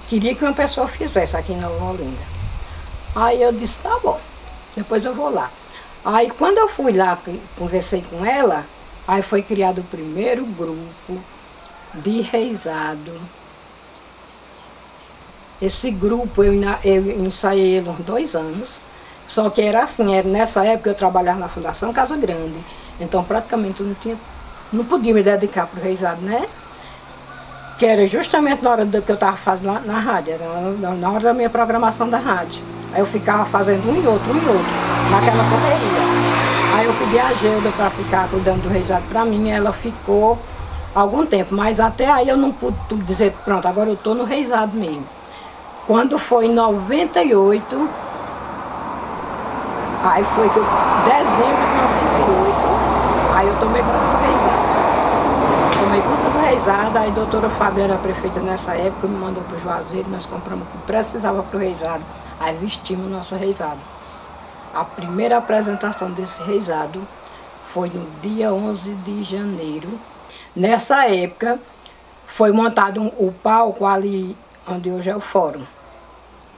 queria 0.10 0.36
que 0.36 0.44
uma 0.44 0.54
pessoa 0.54 0.88
fizesse 0.88 1.38
aqui 1.38 1.54
na 1.54 1.70
Olinda. 1.70 2.34
Aí 3.16 3.42
eu 3.42 3.52
disse, 3.52 3.80
tá 3.80 4.00
bom, 4.04 4.20
depois 4.76 5.06
eu 5.06 5.14
vou 5.14 5.30
lá. 5.30 5.50
Aí 6.04 6.30
quando 6.32 6.58
eu 6.58 6.68
fui 6.68 6.92
lá, 6.94 7.18
conversei 7.58 8.04
com 8.10 8.26
ela, 8.26 8.66
aí 9.08 9.22
foi 9.22 9.42
criado 9.42 9.80
o 9.80 9.84
primeiro 9.84 10.46
grupo 10.46 11.20
de 11.94 12.22
reizado. 12.22 13.12
Esse 15.62 15.92
grupo 15.92 16.44
eu, 16.44 16.54
eu 16.84 17.26
ensaiei 17.26 17.78
ele 17.78 17.90
uns 17.90 18.00
dois 18.00 18.36
anos, 18.36 18.82
só 19.28 19.50
que 19.50 19.62
era 19.62 19.84
assim, 19.84 20.14
era, 20.14 20.28
nessa 20.28 20.66
época 20.66 20.90
eu 20.90 20.96
trabalhava 20.96 21.40
na 21.40 21.48
Fundação 21.48 21.94
Casa 21.94 22.18
Grande, 22.18 22.60
então 23.00 23.24
praticamente 23.24 23.80
eu 23.80 23.88
não 23.88 23.96
tinha, 23.96 24.18
não 24.72 24.84
podia 24.84 25.14
me 25.14 25.24
dedicar 25.24 25.68
para 25.68 25.80
o 25.80 25.84
reizado, 25.84 26.22
né? 26.22 26.46
Que 27.80 27.86
era 27.86 28.06
justamente 28.06 28.62
na 28.62 28.72
hora 28.72 28.86
do 28.86 29.02
que 29.02 29.12
eu 29.12 29.16
estava 29.16 29.38
fazendo 29.38 29.74
na, 29.74 29.80
na 29.80 30.00
rádio, 30.00 30.34
era 30.34 30.46
na, 30.80 30.92
na, 30.92 31.12
hora 31.12 31.22
da 31.22 31.34
minha 31.34 31.50
programação 31.50 32.10
da 32.10 32.18
rádio. 32.18 32.62
Aí 32.94 33.00
eu 33.00 33.06
ficava 33.08 33.44
fazendo 33.44 33.90
um 33.90 33.96
e 33.96 34.08
outro, 34.08 34.32
um 34.32 34.38
e 34.38 34.48
outro, 34.48 34.72
naquela 35.10 35.44
correria. 35.50 36.78
Aí 36.78 36.86
eu 36.86 36.94
pedi 36.94 37.20
a 37.20 37.34
Gilda 37.34 37.72
para 37.76 37.90
ficar 37.90 38.28
cuidando 38.30 38.62
do 38.62 38.70
reizado 38.70 39.04
para 39.10 39.26
mim, 39.26 39.50
ela 39.50 39.72
ficou 39.72 40.38
algum 40.94 41.26
tempo, 41.26 41.56
mas 41.56 41.80
até 41.80 42.06
aí 42.10 42.30
eu 42.30 42.38
não 42.38 42.52
pude 42.52 42.78
dizer, 43.04 43.36
pronto, 43.44 43.68
agora 43.68 43.90
eu 43.90 43.96
estou 43.96 44.14
no 44.14 44.24
reizado 44.24 44.78
mesmo. 44.78 45.04
Quando 45.88 46.20
foi 46.20 46.46
em 46.46 46.54
98, 46.54 47.90
aí 50.04 50.24
foi 50.24 50.50
que 50.50 50.58
eu, 50.58 50.66
dezembro 51.06 51.66
de 51.66 51.78
98, 52.28 52.56
aí 53.36 53.48
eu 53.48 53.56
tomei 53.60 53.82
conta 53.82 53.98
do 53.98 54.18
reizado. 54.24 54.64
Tomei 55.80 56.02
aí 56.56 57.08
a 57.08 57.14
doutora 57.14 57.50
Fábio 57.50 57.84
era 57.84 57.98
prefeita 57.98 58.40
nessa 58.40 58.76
época, 58.76 59.08
me 59.08 59.18
mandou 59.18 59.44
para 59.44 59.58
o 59.58 59.60
Juazeiro, 59.60 60.10
nós 60.10 60.26
compramos 60.26 60.68
o 60.68 60.72
que 60.72 60.78
precisava 60.86 61.44
para 61.44 61.58
o 61.58 61.60
reizado, 61.60 62.04
aí 62.40 62.56
vestimos 62.56 63.06
o 63.06 63.10
nosso 63.10 63.36
reizado. 63.36 63.80
A 64.74 64.84
primeira 64.84 65.38
apresentação 65.38 66.12
desse 66.12 66.42
reizado 66.44 67.02
foi 67.68 67.90
no 67.90 68.06
dia 68.22 68.54
11 68.54 68.94
de 68.94 69.24
janeiro 69.24 69.90
Nessa 70.56 71.08
época, 71.10 71.60
foi 72.28 72.52
montado 72.52 73.02
um, 73.02 73.08
o 73.18 73.32
palco 73.32 73.88
ali 73.88 74.38
onde 74.68 74.92
hoje 74.92 75.10
é 75.10 75.16
o 75.16 75.20
fórum, 75.20 75.64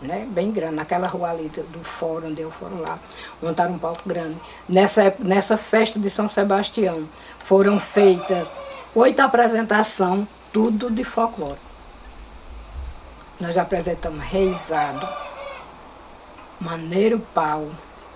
né? 0.01 0.27
bem 0.29 0.51
grande, 0.51 0.75
naquela 0.75 1.07
rua 1.07 1.29
ali 1.29 1.47
do, 1.47 1.63
do 1.63 1.79
fórum, 1.81 2.27
onde 2.27 2.41
é 2.41 2.45
o 2.45 2.51
fórum 2.51 2.81
lá, 2.81 2.99
montaram 3.41 3.75
um 3.75 3.79
palco 3.79 4.01
grande. 4.05 4.35
Nessa, 4.67 5.15
nessa 5.19 5.55
festa 5.55 5.97
de 5.97 6.09
São 6.09 6.27
Sebastião 6.27 7.07
foram 7.39 7.79
feitas 7.79 8.45
oito 8.95 9.19
apresentações, 9.19 10.25
tudo 10.53 10.89
de 10.89 11.03
folclore. 11.03 11.59
Nós 13.39 13.57
apresentamos 13.57 14.23
Reisado, 14.23 15.07
Maneiro 16.61 17.19
Pau, 17.33 17.67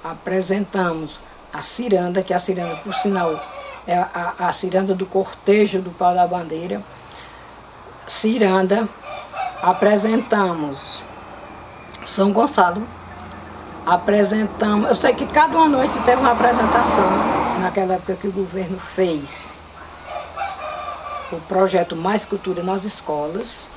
apresentamos 0.02 1.20
a 1.52 1.62
Ciranda, 1.62 2.24
que 2.24 2.34
a 2.34 2.40
Ciranda, 2.40 2.78
por 2.78 2.94
sinal, 2.94 3.44
é 3.86 3.98
a, 3.98 4.34
a 4.40 4.54
ciranda 4.54 4.96
do 4.96 5.06
cortejo 5.06 5.82
do 5.82 5.90
pau 5.90 6.16
da 6.16 6.26
bandeira. 6.26 6.82
Ciranda, 8.08 8.88
apresentamos 9.62 11.04
São 12.06 12.32
Gonçalo, 12.32 12.88
apresentamos, 13.86 14.88
eu 14.88 14.96
sei 14.96 15.14
que 15.14 15.28
cada 15.28 15.58
uma 15.58 15.68
noite 15.68 16.00
teve 16.04 16.22
uma 16.22 16.32
apresentação, 16.32 17.10
naquela 17.60 17.96
época 17.96 18.16
que 18.16 18.28
o 18.28 18.32
governo 18.32 18.80
fez 18.80 19.59
o 21.32 21.40
projeto 21.42 21.96
Mais 21.96 22.26
Cultura 22.26 22.64
nas 22.64 22.84
Escolas, 22.84 23.68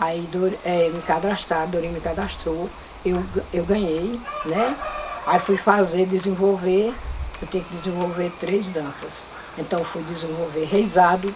aí 0.00 0.28
é, 0.64 0.88
me 0.88 1.02
cadastraram, 1.02 1.70
Dorinho 1.70 1.92
me 1.92 2.00
cadastrou, 2.00 2.68
eu, 3.04 3.24
eu 3.52 3.64
ganhei, 3.64 4.20
né? 4.44 4.76
Aí 5.26 5.38
fui 5.38 5.56
fazer, 5.56 6.06
desenvolver, 6.06 6.94
eu 7.40 7.48
tenho 7.48 7.64
que 7.64 7.74
desenvolver 7.74 8.32
três 8.40 8.68
danças. 8.68 9.24
Então 9.58 9.84
fui 9.84 10.02
desenvolver 10.02 10.64
reizado, 10.64 11.34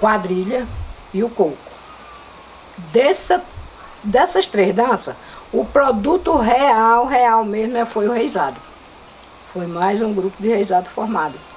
quadrilha 0.00 0.66
e 1.12 1.22
o 1.22 1.30
coco. 1.30 1.56
Dessa, 2.92 3.42
dessas 4.02 4.46
três 4.46 4.74
danças, 4.74 5.14
o 5.52 5.64
produto 5.64 6.36
real, 6.36 7.06
real 7.06 7.44
mesmo, 7.44 7.76
é, 7.76 7.84
foi 7.84 8.08
o 8.08 8.12
reizado. 8.12 8.56
Foi 9.52 9.66
mais 9.66 10.00
um 10.00 10.14
grupo 10.14 10.40
de 10.40 10.48
reizado 10.48 10.88
formado. 10.88 11.51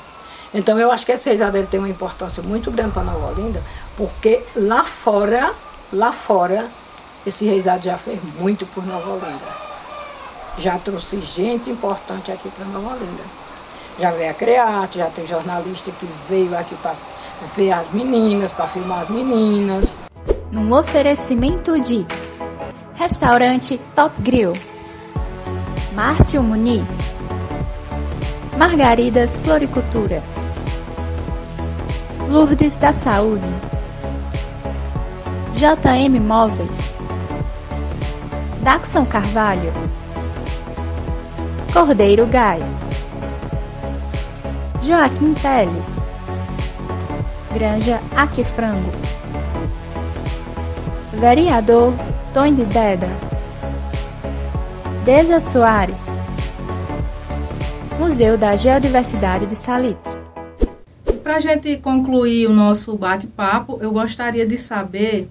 Então 0.55 0.79
eu 0.79 0.89
acho 0.89 1.05
que 1.05 1.11
esse 1.11 1.29
ele 1.29 1.67
tem 1.69 1.81
uma 1.81 1.89
importância 1.89 2.41
muito 2.41 2.71
grande 2.71 2.91
para 2.91 3.03
Nova 3.03 3.33
Olinda, 3.33 3.61
porque 3.97 4.41
lá 4.55 4.85
fora, 4.85 5.53
lá 5.91 6.13
fora, 6.13 6.67
esse 7.27 7.45
reizado 7.45 7.83
já 7.83 7.97
fez 7.97 8.17
muito 8.39 8.65
por 8.67 8.85
Nova 8.85 9.09
Olinda. 9.11 9.65
Já 10.57 10.79
trouxe 10.79 11.19
gente 11.19 11.69
importante 11.69 12.31
aqui 12.31 12.47
para 12.47 12.65
Nova 12.67 12.95
Olinda. 12.95 13.23
Já 13.99 14.11
veio 14.11 14.31
a 14.31 14.33
Create, 14.33 14.97
já 14.97 15.07
tem 15.07 15.27
jornalista 15.27 15.91
que 15.91 16.07
veio 16.29 16.57
aqui 16.57 16.73
para 16.75 16.95
ver 17.57 17.73
as 17.73 17.91
meninas, 17.91 18.53
para 18.53 18.67
filmar 18.67 19.01
as 19.01 19.09
meninas. 19.09 19.93
Num 20.51 20.73
oferecimento 20.73 21.77
de 21.81 22.05
Restaurante 22.93 23.77
Top 23.93 24.15
Grill, 24.21 24.53
Márcio 25.93 26.41
Muniz, 26.41 26.87
Margaridas 28.57 29.35
Floricultura, 29.37 30.23
Lourdes 32.35 32.77
da 32.77 32.91
Saúde, 32.91 33.47
JM 35.55 36.19
Móveis, 36.19 36.99
Daxon 38.61 39.05
Carvalho, 39.05 39.71
Cordeiro 41.71 42.27
Gás. 42.27 42.77
Joaquim 44.83 45.33
Teles, 45.35 46.05
Granja 47.53 48.01
Aquifrango, 48.17 48.91
Vereador 51.13 51.93
Tony 52.33 52.51
de 52.51 52.65
Deda, 52.65 53.07
Deza 55.05 55.39
Soares, 55.39 55.95
Museu 57.97 58.37
da 58.37 58.57
Geodiversidade 58.57 59.45
de 59.45 59.55
Salitre. 59.55 60.14
Para 61.25 61.37
a 61.37 61.39
gente 61.39 61.77
concluir 61.77 62.45
o 62.45 62.53
nosso 62.53 62.95
bate-papo, 62.95 63.79
eu 63.81 63.91
gostaria 63.91 64.45
de 64.45 64.59
saber 64.59 65.27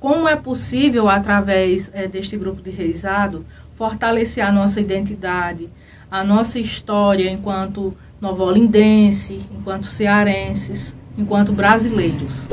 como 0.00 0.26
é 0.26 0.34
possível, 0.34 1.06
através 1.06 1.90
é, 1.92 2.08
deste 2.08 2.34
grupo 2.34 2.62
de 2.62 2.70
reizado, 2.70 3.44
fortalecer 3.74 4.42
a 4.42 4.50
nossa 4.50 4.80
identidade, 4.80 5.68
a 6.10 6.24
nossa 6.24 6.58
história 6.58 7.30
enquanto 7.30 7.94
novolindense, 8.18 9.42
enquanto 9.52 9.84
cearenses, 9.84 10.96
enquanto 11.18 11.52
brasileiros. 11.52 12.48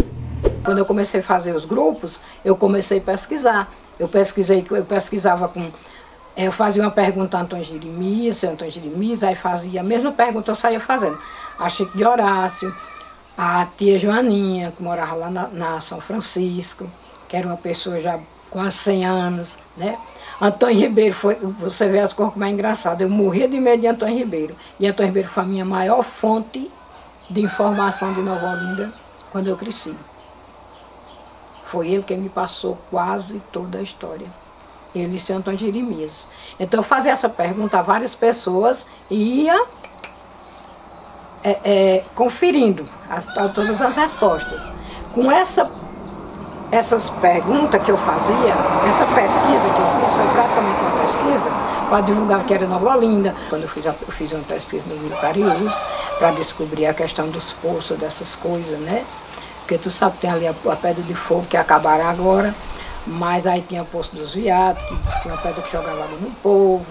Quando 0.61 0.79
eu 0.79 0.85
comecei 0.85 1.21
a 1.21 1.23
fazer 1.23 1.55
os 1.55 1.63
grupos, 1.63 2.19
eu 2.43 2.57
comecei 2.57 2.97
a 2.97 3.01
pesquisar. 3.01 3.73
Eu 3.97 4.09
pesquisei, 4.09 4.65
eu 4.69 4.83
pesquisava 4.83 5.47
com 5.47 5.71
eu 6.37 6.51
fazia 6.51 6.83
uma 6.83 6.91
pergunta 6.91 7.37
a 7.37 7.41
Antônio 7.41 7.63
Jeremias, 7.63 8.43
Antônio 8.43 8.69
Jeremias, 8.69 9.23
aí 9.23 9.35
fazia 9.35 9.79
a 9.79 9.83
mesma 9.83 10.11
pergunta, 10.11 10.51
eu 10.51 10.55
saía 10.55 10.81
fazendo. 10.81 11.17
A 11.57 11.69
Chico 11.69 11.97
de 11.97 12.05
Horácio, 12.05 12.75
a 13.37 13.65
tia 13.77 13.97
Joaninha, 13.97 14.73
que 14.75 14.81
morava 14.83 15.15
lá 15.15 15.29
na, 15.29 15.47
na 15.47 15.81
São 15.81 15.99
Francisco, 15.99 16.89
que 17.27 17.35
era 17.35 17.47
uma 17.47 17.57
pessoa 17.57 17.99
já 17.99 18.19
quase 18.49 18.77
100 18.77 19.05
anos, 19.05 19.57
né? 19.75 19.97
Antônio 20.39 20.77
Ribeiro 20.77 21.13
foi, 21.15 21.35
você 21.35 21.87
vê 21.87 21.99
as 21.99 22.13
coisas 22.13 22.33
como 22.33 22.45
é 22.45 22.49
engraçado, 22.49 23.01
eu 23.01 23.09
morria 23.09 23.47
de 23.47 23.59
medo 23.59 23.81
de 23.81 23.87
Antônio 23.87 24.17
Ribeiro. 24.17 24.55
E 24.79 24.87
Antônio 24.87 25.09
Ribeiro 25.09 25.29
foi 25.29 25.43
a 25.43 25.45
minha 25.45 25.65
maior 25.65 26.03
fonte 26.03 26.69
de 27.29 27.41
informação 27.41 28.13
de 28.13 28.21
Nova 28.21 28.51
Olinda 28.51 28.93
quando 29.31 29.47
eu 29.47 29.55
cresci. 29.55 29.95
Foi 31.65 31.89
ele 31.89 32.03
que 32.03 32.15
me 32.15 32.29
passou 32.29 32.77
quase 32.89 33.41
toda 33.51 33.79
a 33.79 33.81
história. 33.81 34.27
Ele 34.93 35.17
e 35.17 35.33
Antônio 35.33 35.59
Jeremias. 35.59 36.25
Então 36.57 36.79
eu 36.79 36.83
fazia 36.83 37.11
essa 37.11 37.27
pergunta 37.27 37.79
a 37.79 37.81
várias 37.81 38.15
pessoas 38.15 38.85
e 39.09 39.43
ia 39.43 39.65
é, 41.45 41.59
é, 41.63 42.03
conferindo 42.15 42.83
as, 43.07 43.27
todas 43.53 43.79
as 43.79 43.95
respostas. 43.95 44.73
Com 45.13 45.31
essa, 45.31 45.69
essas 46.71 47.11
perguntas 47.11 47.81
que 47.83 47.91
eu 47.91 47.97
fazia, 47.97 48.55
essa 48.89 49.05
pesquisa 49.05 49.69
que 49.69 49.79
eu 49.79 50.01
fiz 50.01 50.13
foi 50.13 50.27
praticamente 50.33 50.79
uma 50.81 51.01
pesquisa 51.03 51.51
para 51.87 52.01
divulgar 52.01 52.43
que 52.43 52.53
era 52.53 52.65
Nova 52.65 52.97
Olinda. 52.97 53.35
Quando 53.47 53.61
eu 53.61 53.69
fiz, 53.69 53.85
a, 53.85 53.89
eu 53.89 54.11
fiz 54.11 54.31
uma 54.31 54.43
pesquisa 54.43 54.87
no 54.87 54.99
Rio 54.99 55.15
Cariús 55.21 55.83
para 56.17 56.31
descobrir 56.31 56.87
a 56.87 56.95
questão 56.95 57.29
dos 57.29 57.51
poços, 57.51 57.95
dessas 57.99 58.35
coisas, 58.35 58.79
né? 58.79 59.05
Porque 59.59 59.77
tu 59.77 59.91
sabe, 59.91 60.17
tem 60.17 60.31
ali 60.31 60.47
a, 60.47 60.51
a 60.51 60.75
pedra 60.75 61.03
de 61.03 61.13
fogo 61.13 61.45
que 61.47 61.57
acabaram 61.57 62.09
agora, 62.09 62.55
mas 63.05 63.45
aí 63.45 63.61
tinha 63.61 63.83
o 63.83 63.85
Poço 63.85 64.15
dos 64.15 64.33
Viados, 64.33 64.81
que 64.83 65.21
tinha 65.21 65.33
uma 65.33 65.41
pedra 65.41 65.61
que 65.61 65.71
jogava 65.71 66.03
água 66.03 66.17
no 66.19 66.31
povo. 66.41 66.85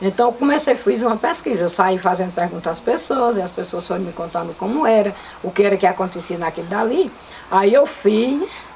Então 0.00 0.32
comecei, 0.32 0.74
fiz 0.74 1.02
uma 1.02 1.16
pesquisa, 1.16 1.64
eu 1.64 1.68
saí 1.68 1.98
fazendo 1.98 2.34
perguntas 2.34 2.72
às 2.72 2.80
pessoas, 2.80 3.36
e 3.36 3.42
as 3.42 3.50
pessoas 3.50 3.86
foram 3.86 4.02
me 4.02 4.12
contando 4.12 4.54
como 4.54 4.86
era, 4.86 5.14
o 5.42 5.50
que 5.50 5.62
era 5.62 5.76
que 5.76 5.86
acontecia 5.86 6.36
naquele 6.36 6.68
dali. 6.68 7.10
Aí 7.50 7.72
eu 7.72 7.86
fiz 7.86 8.72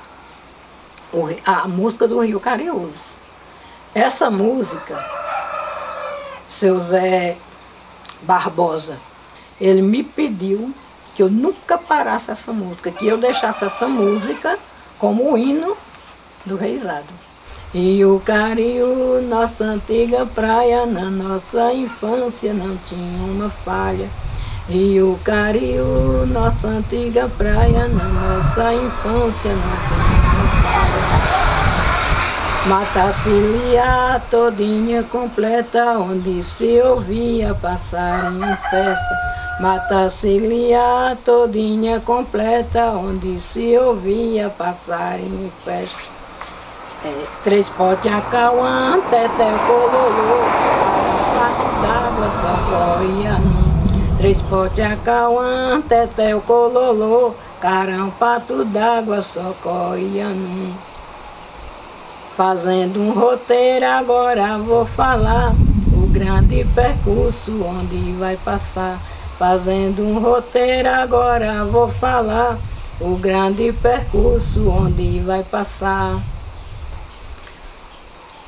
a 1.44 1.68
música 1.68 2.08
do 2.08 2.20
Rio 2.20 2.40
Cariús. 2.40 3.18
Essa 3.94 4.30
música, 4.30 5.04
seu 6.48 6.78
Zé 6.78 7.36
Barbosa, 8.22 8.96
ele 9.60 9.82
me 9.82 10.02
pediu 10.02 10.72
que 11.14 11.22
eu 11.22 11.28
nunca 11.28 11.76
parasse 11.76 12.30
essa 12.30 12.52
música, 12.52 12.90
que 12.90 13.06
eu 13.06 13.18
deixasse 13.18 13.64
essa 13.64 13.86
música 13.86 14.58
como 14.98 15.32
o 15.32 15.36
hino 15.36 15.76
do 16.46 16.56
reizado. 16.56 17.19
E 17.72 18.04
o 18.04 18.18
Cariú, 18.18 19.22
nossa 19.28 19.62
antiga 19.62 20.26
praia, 20.26 20.84
na 20.86 21.08
nossa 21.08 21.72
infância 21.72 22.52
não 22.52 22.76
tinha 22.78 23.22
uma 23.22 23.48
falha. 23.48 24.08
E 24.68 25.00
o 25.00 25.16
Cariú, 25.22 26.26
nossa 26.26 26.66
antiga 26.66 27.30
praia, 27.38 27.86
na 27.86 28.04
nossa 28.06 28.74
infância 28.74 29.52
não 29.52 29.76
tinha 29.86 30.30
uma 30.32 30.48
falha. 30.62 31.30
Mata 32.66 33.12
Cilia 33.12 34.20
todinha 34.28 35.04
completa, 35.04 35.96
onde 35.96 36.42
se 36.42 36.80
ouvia 36.82 37.54
passar 37.54 38.32
em 38.32 38.56
festa. 38.68 39.60
Mata 39.60 40.08
Cilia 40.08 41.16
todinha 41.24 42.00
completa, 42.00 42.86
onde 42.90 43.38
se 43.38 43.78
ouvia 43.78 44.50
passar 44.50 45.20
em 45.20 45.52
festa. 45.64 46.19
É, 47.02 47.24
três 47.42 47.66
potes 47.70 48.12
acauã, 48.12 49.00
teté 49.08 49.50
cololô, 49.66 50.44
pato 51.34 51.68
d'água 51.80 53.38
num. 53.38 54.16
Três 54.18 54.42
potes 54.42 54.84
acauã, 54.84 55.80
teté 55.88 56.38
cololô, 56.40 57.34
carão, 57.58 58.10
pato 58.10 58.66
d'água 58.66 59.20
num. 60.34 60.74
Fazendo 62.36 63.00
um 63.00 63.12
roteiro 63.12 63.86
agora 63.86 64.58
vou 64.58 64.84
falar 64.84 65.54
o 65.94 66.06
grande 66.06 66.66
percurso 66.74 67.64
onde 67.64 68.12
vai 68.18 68.36
passar. 68.36 68.98
Fazendo 69.38 70.02
um 70.02 70.18
roteiro 70.18 70.90
agora 70.90 71.64
vou 71.64 71.88
falar 71.88 72.58
o 73.00 73.16
grande 73.16 73.72
percurso 73.72 74.68
onde 74.68 75.20
vai 75.20 75.42
passar. 75.42 76.20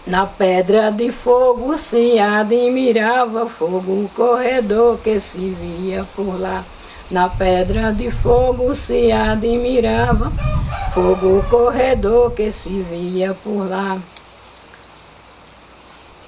Na 0.05 0.27
pedra 0.27 0.91
de 0.91 1.12
fogo 1.12 1.79
se 1.79 2.19
admirava 2.19 3.47
fogo, 3.47 4.05
o 4.05 4.11
corredor 4.17 4.99
que 4.99 5.21
se 5.21 5.51
via 5.51 6.05
por 6.17 6.41
lá. 6.41 6.65
Na 7.09 7.29
pedra 7.29 7.93
de 7.93 8.11
fogo 8.11 8.75
se 8.75 9.12
admirava 9.12 10.33
fogo, 10.93 11.38
o 11.38 11.43
corredor 11.45 12.33
que 12.33 12.51
se 12.51 12.69
via 12.69 13.33
por 13.45 13.71
lá. 13.71 13.99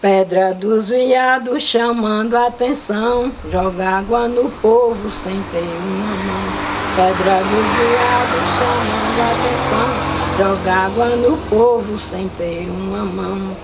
Pedra 0.00 0.54
dos 0.54 0.90
viados 0.90 1.62
chamando 1.64 2.36
a 2.36 2.46
atenção, 2.46 3.32
joga 3.50 3.88
água 3.98 4.28
no 4.28 4.50
povo 4.62 5.10
sem 5.10 5.42
ter 5.50 5.58
uma 5.58 6.14
mão. 6.14 6.44
Pedra 6.94 7.38
dos 7.38 7.66
viados 7.74 8.44
chamando 8.56 9.20
a 9.20 9.30
atenção, 9.32 10.13
joga 10.36 10.72
água 10.72 11.16
no 11.16 11.36
povo 11.48 11.96
sem 11.96 12.28
ter 12.30 12.68
uma 12.68 13.04
mão. 13.04 13.56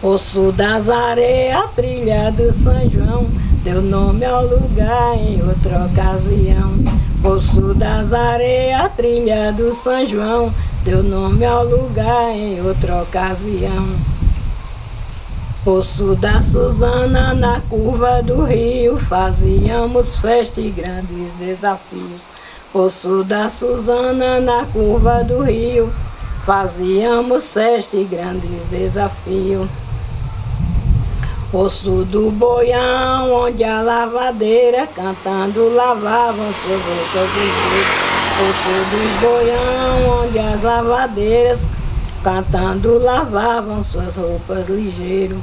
Poço 0.00 0.52
das 0.52 0.90
areias, 0.90 1.70
trilha 1.74 2.30
do 2.30 2.52
São 2.52 2.88
João, 2.90 3.26
deu 3.64 3.80
nome 3.80 4.26
ao 4.26 4.44
lugar 4.44 5.16
em 5.16 5.42
outra 5.42 5.86
ocasião. 5.86 6.74
Poço 7.22 7.72
das 7.74 8.12
areias, 8.12 8.92
trilha 8.94 9.52
do 9.52 9.72
São 9.72 10.04
João, 10.04 10.52
deu 10.84 11.02
nome 11.02 11.44
ao 11.46 11.64
lugar 11.64 12.30
em 12.32 12.60
outra 12.60 13.02
ocasião. 13.02 13.88
Poço 15.64 16.14
da 16.14 16.42
Suzana 16.42 17.34
na 17.34 17.60
curva 17.62 18.22
do 18.22 18.44
rio, 18.44 18.98
fazíamos 18.98 20.16
festa 20.16 20.60
e 20.60 20.70
grandes 20.70 21.32
desafios. 21.38 22.35
Poço 22.76 23.24
da 23.24 23.48
Suzana 23.48 24.38
na 24.38 24.66
curva 24.66 25.24
do 25.24 25.40
rio, 25.40 25.90
fazíamos 26.44 27.54
festa 27.54 27.96
e 27.96 28.04
grandes 28.04 28.66
desafios. 28.66 29.66
Poço 31.50 32.04
do 32.04 32.30
Boião, 32.30 33.32
onde 33.32 33.64
a 33.64 33.80
lavadeira 33.80 34.86
cantando 34.88 35.74
lavavam 35.74 36.52
suas 36.52 36.82
roupas 36.82 37.30
de 37.32 37.46
Poço 38.36 38.74
dos 38.90 39.20
Boião, 39.22 40.24
onde 40.24 40.38
as 40.38 40.62
lavadeiras 40.62 41.60
cantando 42.22 42.98
lavavam 42.98 43.82
suas 43.82 44.16
roupas 44.16 44.68
ligeiro. 44.68 45.42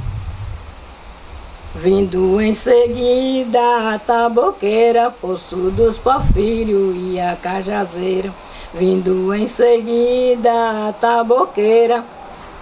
Vindo 1.76 2.40
em 2.40 2.54
seguida 2.54 3.94
a 3.94 3.98
taboqueira, 3.98 5.10
poço 5.10 5.56
dos 5.72 5.98
porfírio 5.98 6.94
e 6.94 7.18
a 7.18 7.34
cajazeira. 7.34 8.32
Vindo 8.72 9.34
em 9.34 9.48
seguida 9.48 10.52
a 10.88 10.92
taboqueira, 10.92 12.04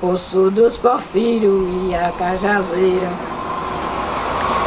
poço 0.00 0.50
dos 0.50 0.78
porfírio 0.78 1.68
e 1.90 1.94
a 1.94 2.10
cajazeira. 2.12 3.10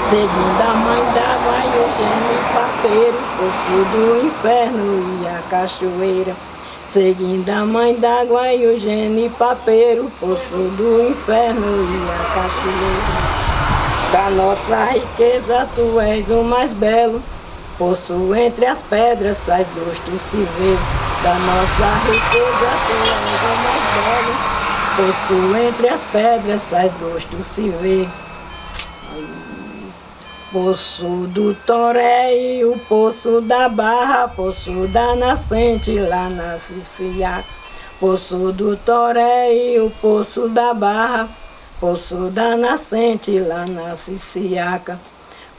Seguindo 0.03 0.61
a 0.61 0.73
mãe 0.75 1.03
d'água 1.15 1.57
e 1.65 1.77
o 1.81 1.87
gênio 1.97 2.43
papeiro, 2.53 3.17
poço 3.37 3.77
do 3.91 4.27
inferno 4.27 5.23
e 5.23 5.27
a 5.27 5.41
cachoeira. 5.49 6.35
Seguindo 6.85 7.49
a 7.49 7.65
mãe 7.65 7.95
d'água 7.95 8.53
e 8.53 8.67
o 8.67 8.79
gênio 8.79 9.31
papeiro, 9.31 10.11
poço 10.19 10.55
do 10.77 11.09
inferno 11.09 11.65
e 11.65 12.11
a 12.11 12.25
cachoeira. 12.35 13.44
Da 14.15 14.29
nossa 14.29 14.85
riqueza 14.93 15.67
tu 15.75 15.99
és 15.99 16.29
o 16.29 16.41
mais 16.41 16.71
belo, 16.71 17.21
poço 17.77 18.33
entre 18.33 18.65
as 18.65 18.81
pedras 18.83 19.45
faz 19.45 19.67
gosto 19.73 20.17
se 20.17 20.37
ver. 20.37 20.77
Da 21.21 21.33
nossa 21.33 21.87
riqueza 22.09 22.69
tu 22.87 22.93
és 23.11 23.41
o 23.43 23.55
mais 23.65 23.83
belo, 23.97 24.33
poço 24.95 25.67
entre 25.67 25.89
as 25.89 26.05
pedras 26.05 26.69
faz 26.69 26.93
gosto 26.95 27.43
se 27.43 27.67
ver. 27.69 28.07
Poço 30.49 31.27
do 31.27 31.53
Toré 31.53 32.37
e 32.37 32.63
o 32.63 32.79
Poço 32.87 33.41
da 33.41 33.67
Barra, 33.67 34.29
Poço 34.29 34.87
da 34.87 35.13
Nascente 35.17 35.99
lá 35.99 36.29
na 36.29 36.57
Ciciaca. 36.57 37.43
Poço 37.99 38.53
do 38.53 38.77
Toré 38.77 39.53
e 39.53 39.79
o 39.81 39.91
Poço 40.01 40.47
da 40.47 40.73
Barra, 40.73 41.27
Poço 41.79 42.29
da 42.29 42.55
nascente 42.55 43.37
lá 43.39 43.65
na 43.65 43.95
Ciciaca, 43.95 44.99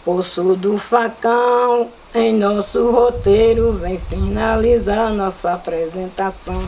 Poço 0.07 0.55
do 0.55 0.79
facão, 0.79 1.89
em 2.15 2.33
nosso 2.33 2.93
roteiro 2.93 3.73
vem 3.73 3.99
finalizar 3.99 5.13
nossa 5.13 5.55
apresentação. 5.55 6.63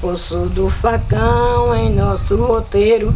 Poço 0.00 0.46
do 0.46 0.70
facão, 0.70 1.74
em 1.74 1.90
nosso 1.90 2.36
roteiro 2.36 3.12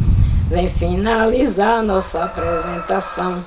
vem 0.51 0.69
finalizar 0.69 1.81
nossa 1.85 2.25
apresentação. 2.25 3.45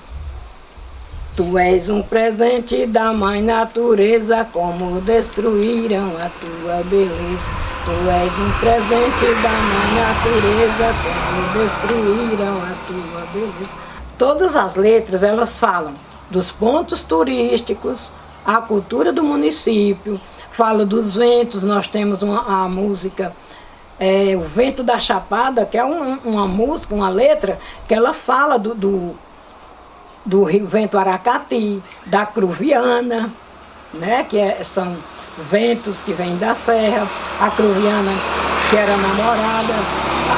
Tu 1.35 1.57
és 1.57 1.89
um 1.89 2.01
presente 2.01 2.85
da 2.85 3.11
mãe 3.11 3.41
natureza, 3.41 4.47
como 4.53 5.01
destruíram 5.01 6.13
a 6.15 6.29
tua 6.29 6.81
beleza. 6.85 7.70
Tu 7.83 8.09
és 8.09 8.39
um 8.39 8.51
presente 8.59 9.41
da 9.41 9.49
minha 9.49 10.07
natureza, 10.07 10.93
como 11.03 11.63
destruíram 11.63 12.57
a 12.61 12.73
tua 12.85 13.25
beleza. 13.33 13.71
Todas 14.17 14.55
as 14.55 14.75
letras 14.75 15.23
elas 15.23 15.59
falam 15.59 15.95
dos 16.29 16.51
pontos 16.51 17.01
turísticos, 17.01 18.11
a 18.45 18.57
cultura 18.57 19.11
do 19.11 19.23
município, 19.23 20.21
fala 20.51 20.85
dos 20.85 21.15
ventos, 21.15 21.63
nós 21.63 21.87
temos 21.87 22.21
uma, 22.21 22.63
a 22.63 22.69
música 22.69 23.33
é, 23.99 24.35
O 24.35 24.41
Vento 24.41 24.83
da 24.83 24.97
Chapada, 24.97 25.65
que 25.65 25.77
é 25.77 25.83
um, 25.83 26.19
uma 26.23 26.47
música, 26.47 26.93
uma 26.93 27.09
letra, 27.09 27.59
que 27.87 27.93
ela 27.93 28.13
fala 28.13 28.57
do, 28.57 28.73
do, 28.73 29.15
do 30.25 30.43
Rio 30.43 30.65
Vento 30.65 30.97
Aracati, 30.97 31.81
da 32.05 32.25
Cruviana, 32.25 33.31
né, 33.93 34.23
que 34.23 34.37
é, 34.37 34.63
são 34.63 34.97
ventos 35.49 36.03
que 36.03 36.13
vêm 36.13 36.37
da 36.37 36.55
serra, 36.55 37.07
a 37.39 37.49
Cruviana, 37.51 38.11
que 38.69 38.77
era 38.77 38.95
namorada. 38.97 39.73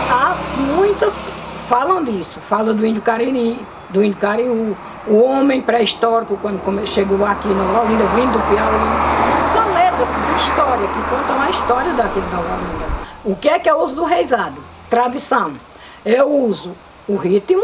Há 0.10 0.36
muitas 0.76 1.14
falam 1.68 2.04
disso, 2.04 2.40
falam 2.40 2.76
do 2.76 2.86
índio 2.86 3.02
Cariri, 3.02 3.60
do 3.90 4.04
índio 4.04 4.20
Cariú, 4.20 4.78
o 5.08 5.24
homem 5.24 5.62
pré-histórico, 5.62 6.38
quando 6.42 6.86
chegou 6.86 7.26
aqui 7.26 7.48
no 7.48 7.80
Olinda, 7.80 8.04
vindo 8.16 8.34
do 8.34 8.40
Piauí. 8.50 9.54
São 9.54 9.74
letras 9.74 10.08
de 10.08 10.42
história, 10.42 10.88
que 10.88 11.10
contam 11.10 11.42
a 11.42 11.50
história 11.50 11.94
daqui 11.94 12.20
Nova 12.32 12.54
Olinda. 12.54 12.86
O 13.24 13.36
que 13.36 13.50
é 13.50 13.60
que 13.60 13.70
eu 13.70 13.80
uso 13.80 13.96
do 13.96 14.04
reizado? 14.04 14.62
Tradição. 14.90 15.54
Eu 16.06 16.30
uso 16.30 16.76
o 17.08 17.16
ritmo, 17.16 17.64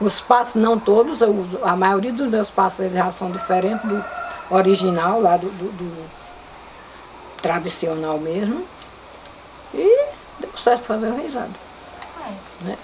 os 0.00 0.20
passos 0.20 0.60
não 0.60 0.78
todos, 0.78 1.20
eu 1.20 1.30
uso, 1.30 1.58
a 1.62 1.76
maioria 1.76 2.12
dos 2.12 2.28
meus 2.28 2.48
passos 2.48 2.90
já 2.90 3.10
são 3.10 3.30
diferentes 3.30 3.82
do 3.82 4.02
original, 4.50 5.20
lá 5.20 5.36
do, 5.36 5.48
do, 5.48 5.72
do 5.72 6.10
tradicional 7.40 8.18
mesmo. 8.18 8.64
E 9.72 10.06
deu 10.40 10.50
certo 10.56 10.82
fazer 10.82 11.06
o 11.06 11.16
reizado. 11.16 11.54
Né? 12.62 12.76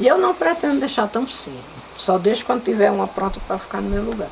E 0.00 0.06
eu 0.06 0.18
não 0.18 0.34
pretendo 0.34 0.80
deixar 0.80 1.08
tão 1.08 1.26
cedo. 1.28 1.56
Só 1.96 2.18
deixo 2.18 2.44
quando 2.44 2.64
tiver 2.64 2.90
uma 2.90 3.06
pronta 3.06 3.40
para 3.46 3.58
ficar 3.58 3.80
no 3.80 3.88
meu 3.88 4.02
lugar. 4.02 4.28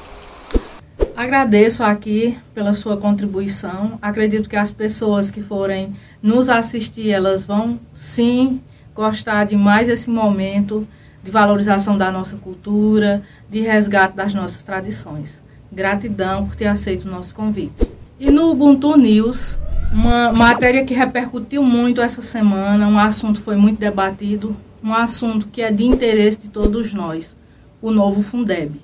Agradeço 1.16 1.84
aqui 1.84 2.38
pela 2.52 2.74
sua 2.74 2.96
contribuição. 2.96 3.98
Acredito 4.02 4.48
que 4.48 4.56
as 4.56 4.72
pessoas 4.72 5.30
que 5.30 5.40
forem 5.40 5.94
nos 6.20 6.48
assistir, 6.48 7.10
elas 7.10 7.44
vão 7.44 7.78
sim 7.92 8.60
gostar 8.94 9.44
de 9.44 9.56
mais 9.56 9.88
esse 9.88 10.10
momento 10.10 10.86
de 11.22 11.30
valorização 11.30 11.96
da 11.96 12.10
nossa 12.10 12.36
cultura, 12.36 13.22
de 13.48 13.60
resgate 13.60 14.16
das 14.16 14.34
nossas 14.34 14.62
tradições. 14.62 15.43
Gratidão 15.74 16.46
por 16.46 16.56
ter 16.56 16.66
aceito 16.66 17.04
o 17.04 17.10
nosso 17.10 17.34
convite. 17.34 17.86
E 18.18 18.30
no 18.30 18.50
Ubuntu 18.50 18.96
News, 18.96 19.58
uma 19.92 20.32
matéria 20.32 20.84
que 20.84 20.94
repercutiu 20.94 21.62
muito 21.62 22.00
essa 22.00 22.22
semana, 22.22 22.86
um 22.86 22.98
assunto 22.98 23.40
foi 23.40 23.56
muito 23.56 23.78
debatido, 23.78 24.56
um 24.82 24.94
assunto 24.94 25.48
que 25.48 25.60
é 25.60 25.70
de 25.70 25.84
interesse 25.84 26.38
de 26.38 26.48
todos 26.48 26.92
nós, 26.94 27.36
o 27.82 27.90
novo 27.90 28.22
Fundeb. 28.22 28.80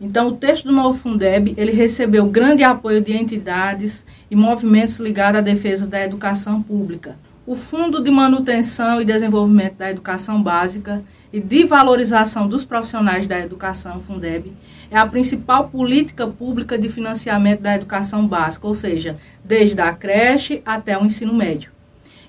Então, 0.00 0.28
o 0.28 0.32
texto 0.32 0.64
do 0.64 0.72
novo 0.72 0.98
Fundeb, 0.98 1.52
ele 1.56 1.72
recebeu 1.72 2.24
grande 2.26 2.62
apoio 2.62 3.02
de 3.02 3.12
entidades 3.12 4.06
e 4.30 4.36
movimentos 4.36 4.98
ligados 4.98 5.38
à 5.38 5.42
defesa 5.42 5.86
da 5.86 6.02
educação 6.02 6.62
pública. 6.62 7.18
O 7.46 7.54
Fundo 7.54 8.02
de 8.02 8.10
Manutenção 8.10 9.00
e 9.00 9.04
Desenvolvimento 9.04 9.74
da 9.74 9.90
Educação 9.90 10.42
Básica 10.42 11.02
e 11.32 11.40
de 11.40 11.64
Valorização 11.64 12.48
dos 12.48 12.64
Profissionais 12.64 13.26
da 13.26 13.38
Educação, 13.38 14.00
Fundeb, 14.00 14.52
é 14.90 14.98
a 14.98 15.06
principal 15.06 15.68
política 15.68 16.26
pública 16.26 16.78
de 16.78 16.88
financiamento 16.88 17.60
da 17.60 17.76
educação 17.76 18.26
básica, 18.26 18.66
ou 18.66 18.74
seja, 18.74 19.16
desde 19.44 19.80
a 19.80 19.92
creche 19.92 20.62
até 20.64 20.98
o 20.98 21.04
ensino 21.04 21.32
médio 21.32 21.70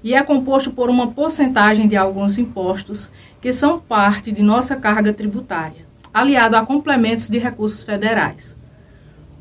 e 0.04 0.14
é 0.14 0.24
composto 0.24 0.72
por 0.72 0.90
uma 0.90 1.12
porcentagem 1.12 1.88
de 1.88 1.96
alguns 1.96 2.38
impostos 2.38 3.12
que 3.40 3.54
são 3.54 3.80
parte 3.80 4.32
de 4.32 4.42
nossa 4.42 4.76
carga 4.76 5.14
tributária, 5.14 5.86
aliado 6.14 6.56
a 6.56 6.66
complementos 6.66 7.30
de 7.30 7.38
recursos 7.38 7.84
federais. 7.84 8.58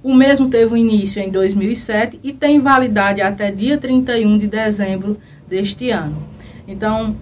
O 0.02 0.14
mesmo 0.14 0.48
teve 0.48 0.78
início 0.78 1.20
em 1.22 1.30
2007 1.30 2.20
e 2.22 2.32
tem 2.32 2.58
validade 2.58 3.20
até 3.20 3.50
dia 3.50 3.76
31 3.76 4.38
de 4.38 4.48
dezembro 4.48 5.18
deste 5.46 5.90
ano. 5.90 6.26
Então, 6.66 7.16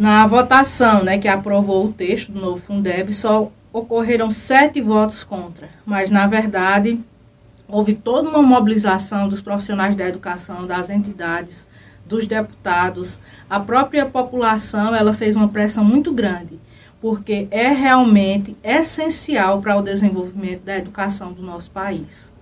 na 0.00 0.26
votação 0.26 1.04
né, 1.04 1.18
que 1.18 1.28
aprovou 1.28 1.84
o 1.84 1.92
texto 1.92 2.32
do 2.32 2.40
novo 2.40 2.62
Fundeb, 2.62 3.12
só 3.12 3.52
ocorreram 3.70 4.30
sete 4.30 4.80
votos 4.80 5.22
contra, 5.22 5.68
mas, 5.84 6.10
na 6.10 6.26
verdade, 6.26 6.98
houve 7.68 7.94
toda 7.94 8.30
uma 8.30 8.40
mobilização 8.40 9.28
dos 9.28 9.42
profissionais 9.42 9.94
da 9.94 10.08
educação, 10.08 10.66
das 10.66 10.88
entidades, 10.88 11.68
dos 12.06 12.26
deputados, 12.26 13.20
a 13.48 13.60
própria 13.60 14.06
população, 14.06 14.94
ela 14.94 15.12
fez 15.12 15.36
uma 15.36 15.48
pressão 15.48 15.84
muito 15.84 16.14
grande, 16.14 16.58
porque 16.98 17.46
é 17.50 17.68
realmente 17.68 18.56
essencial 18.64 19.60
para 19.60 19.76
o 19.76 19.82
desenvolvimento 19.82 20.62
da 20.62 20.78
educação 20.78 21.30
do 21.30 21.42
nosso 21.42 21.70
país. 21.70 22.32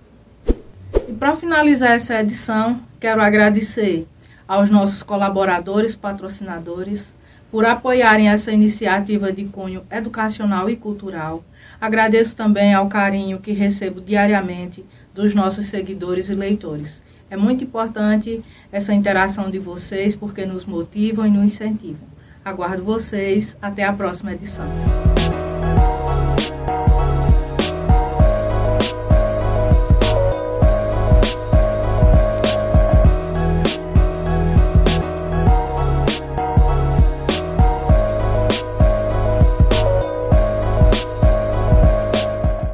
E 1.09 1.11
para 1.11 1.35
finalizar 1.35 1.91
essa 1.91 2.21
edição, 2.21 2.79
quero 3.01 3.21
agradecer 3.21 4.07
aos 4.47 4.69
nossos 4.69 5.03
colaboradores, 5.03 5.93
patrocinadores, 5.93 7.18
por 7.51 7.65
apoiarem 7.65 8.29
essa 8.29 8.51
iniciativa 8.51 9.31
de 9.31 9.45
cunho 9.45 9.83
educacional 9.89 10.69
e 10.69 10.75
cultural. 10.75 11.43
Agradeço 11.79 12.35
também 12.35 12.73
ao 12.73 12.87
carinho 12.87 13.39
que 13.39 13.51
recebo 13.51 14.01
diariamente 14.01 14.85
dos 15.13 15.33
nossos 15.33 15.65
seguidores 15.65 16.29
e 16.29 16.33
leitores. 16.33 17.03
É 17.29 17.37
muito 17.37 17.63
importante 17.63 18.43
essa 18.71 18.93
interação 18.93 19.49
de 19.49 19.59
vocês 19.59 20.15
porque 20.15 20.45
nos 20.45 20.65
motivam 20.65 21.25
e 21.25 21.29
nos 21.29 21.45
incentivam. 21.45 22.07
Aguardo 22.43 22.83
vocês. 22.83 23.57
Até 23.61 23.83
a 23.83 23.93
próxima 23.93 24.33
edição. 24.33 24.67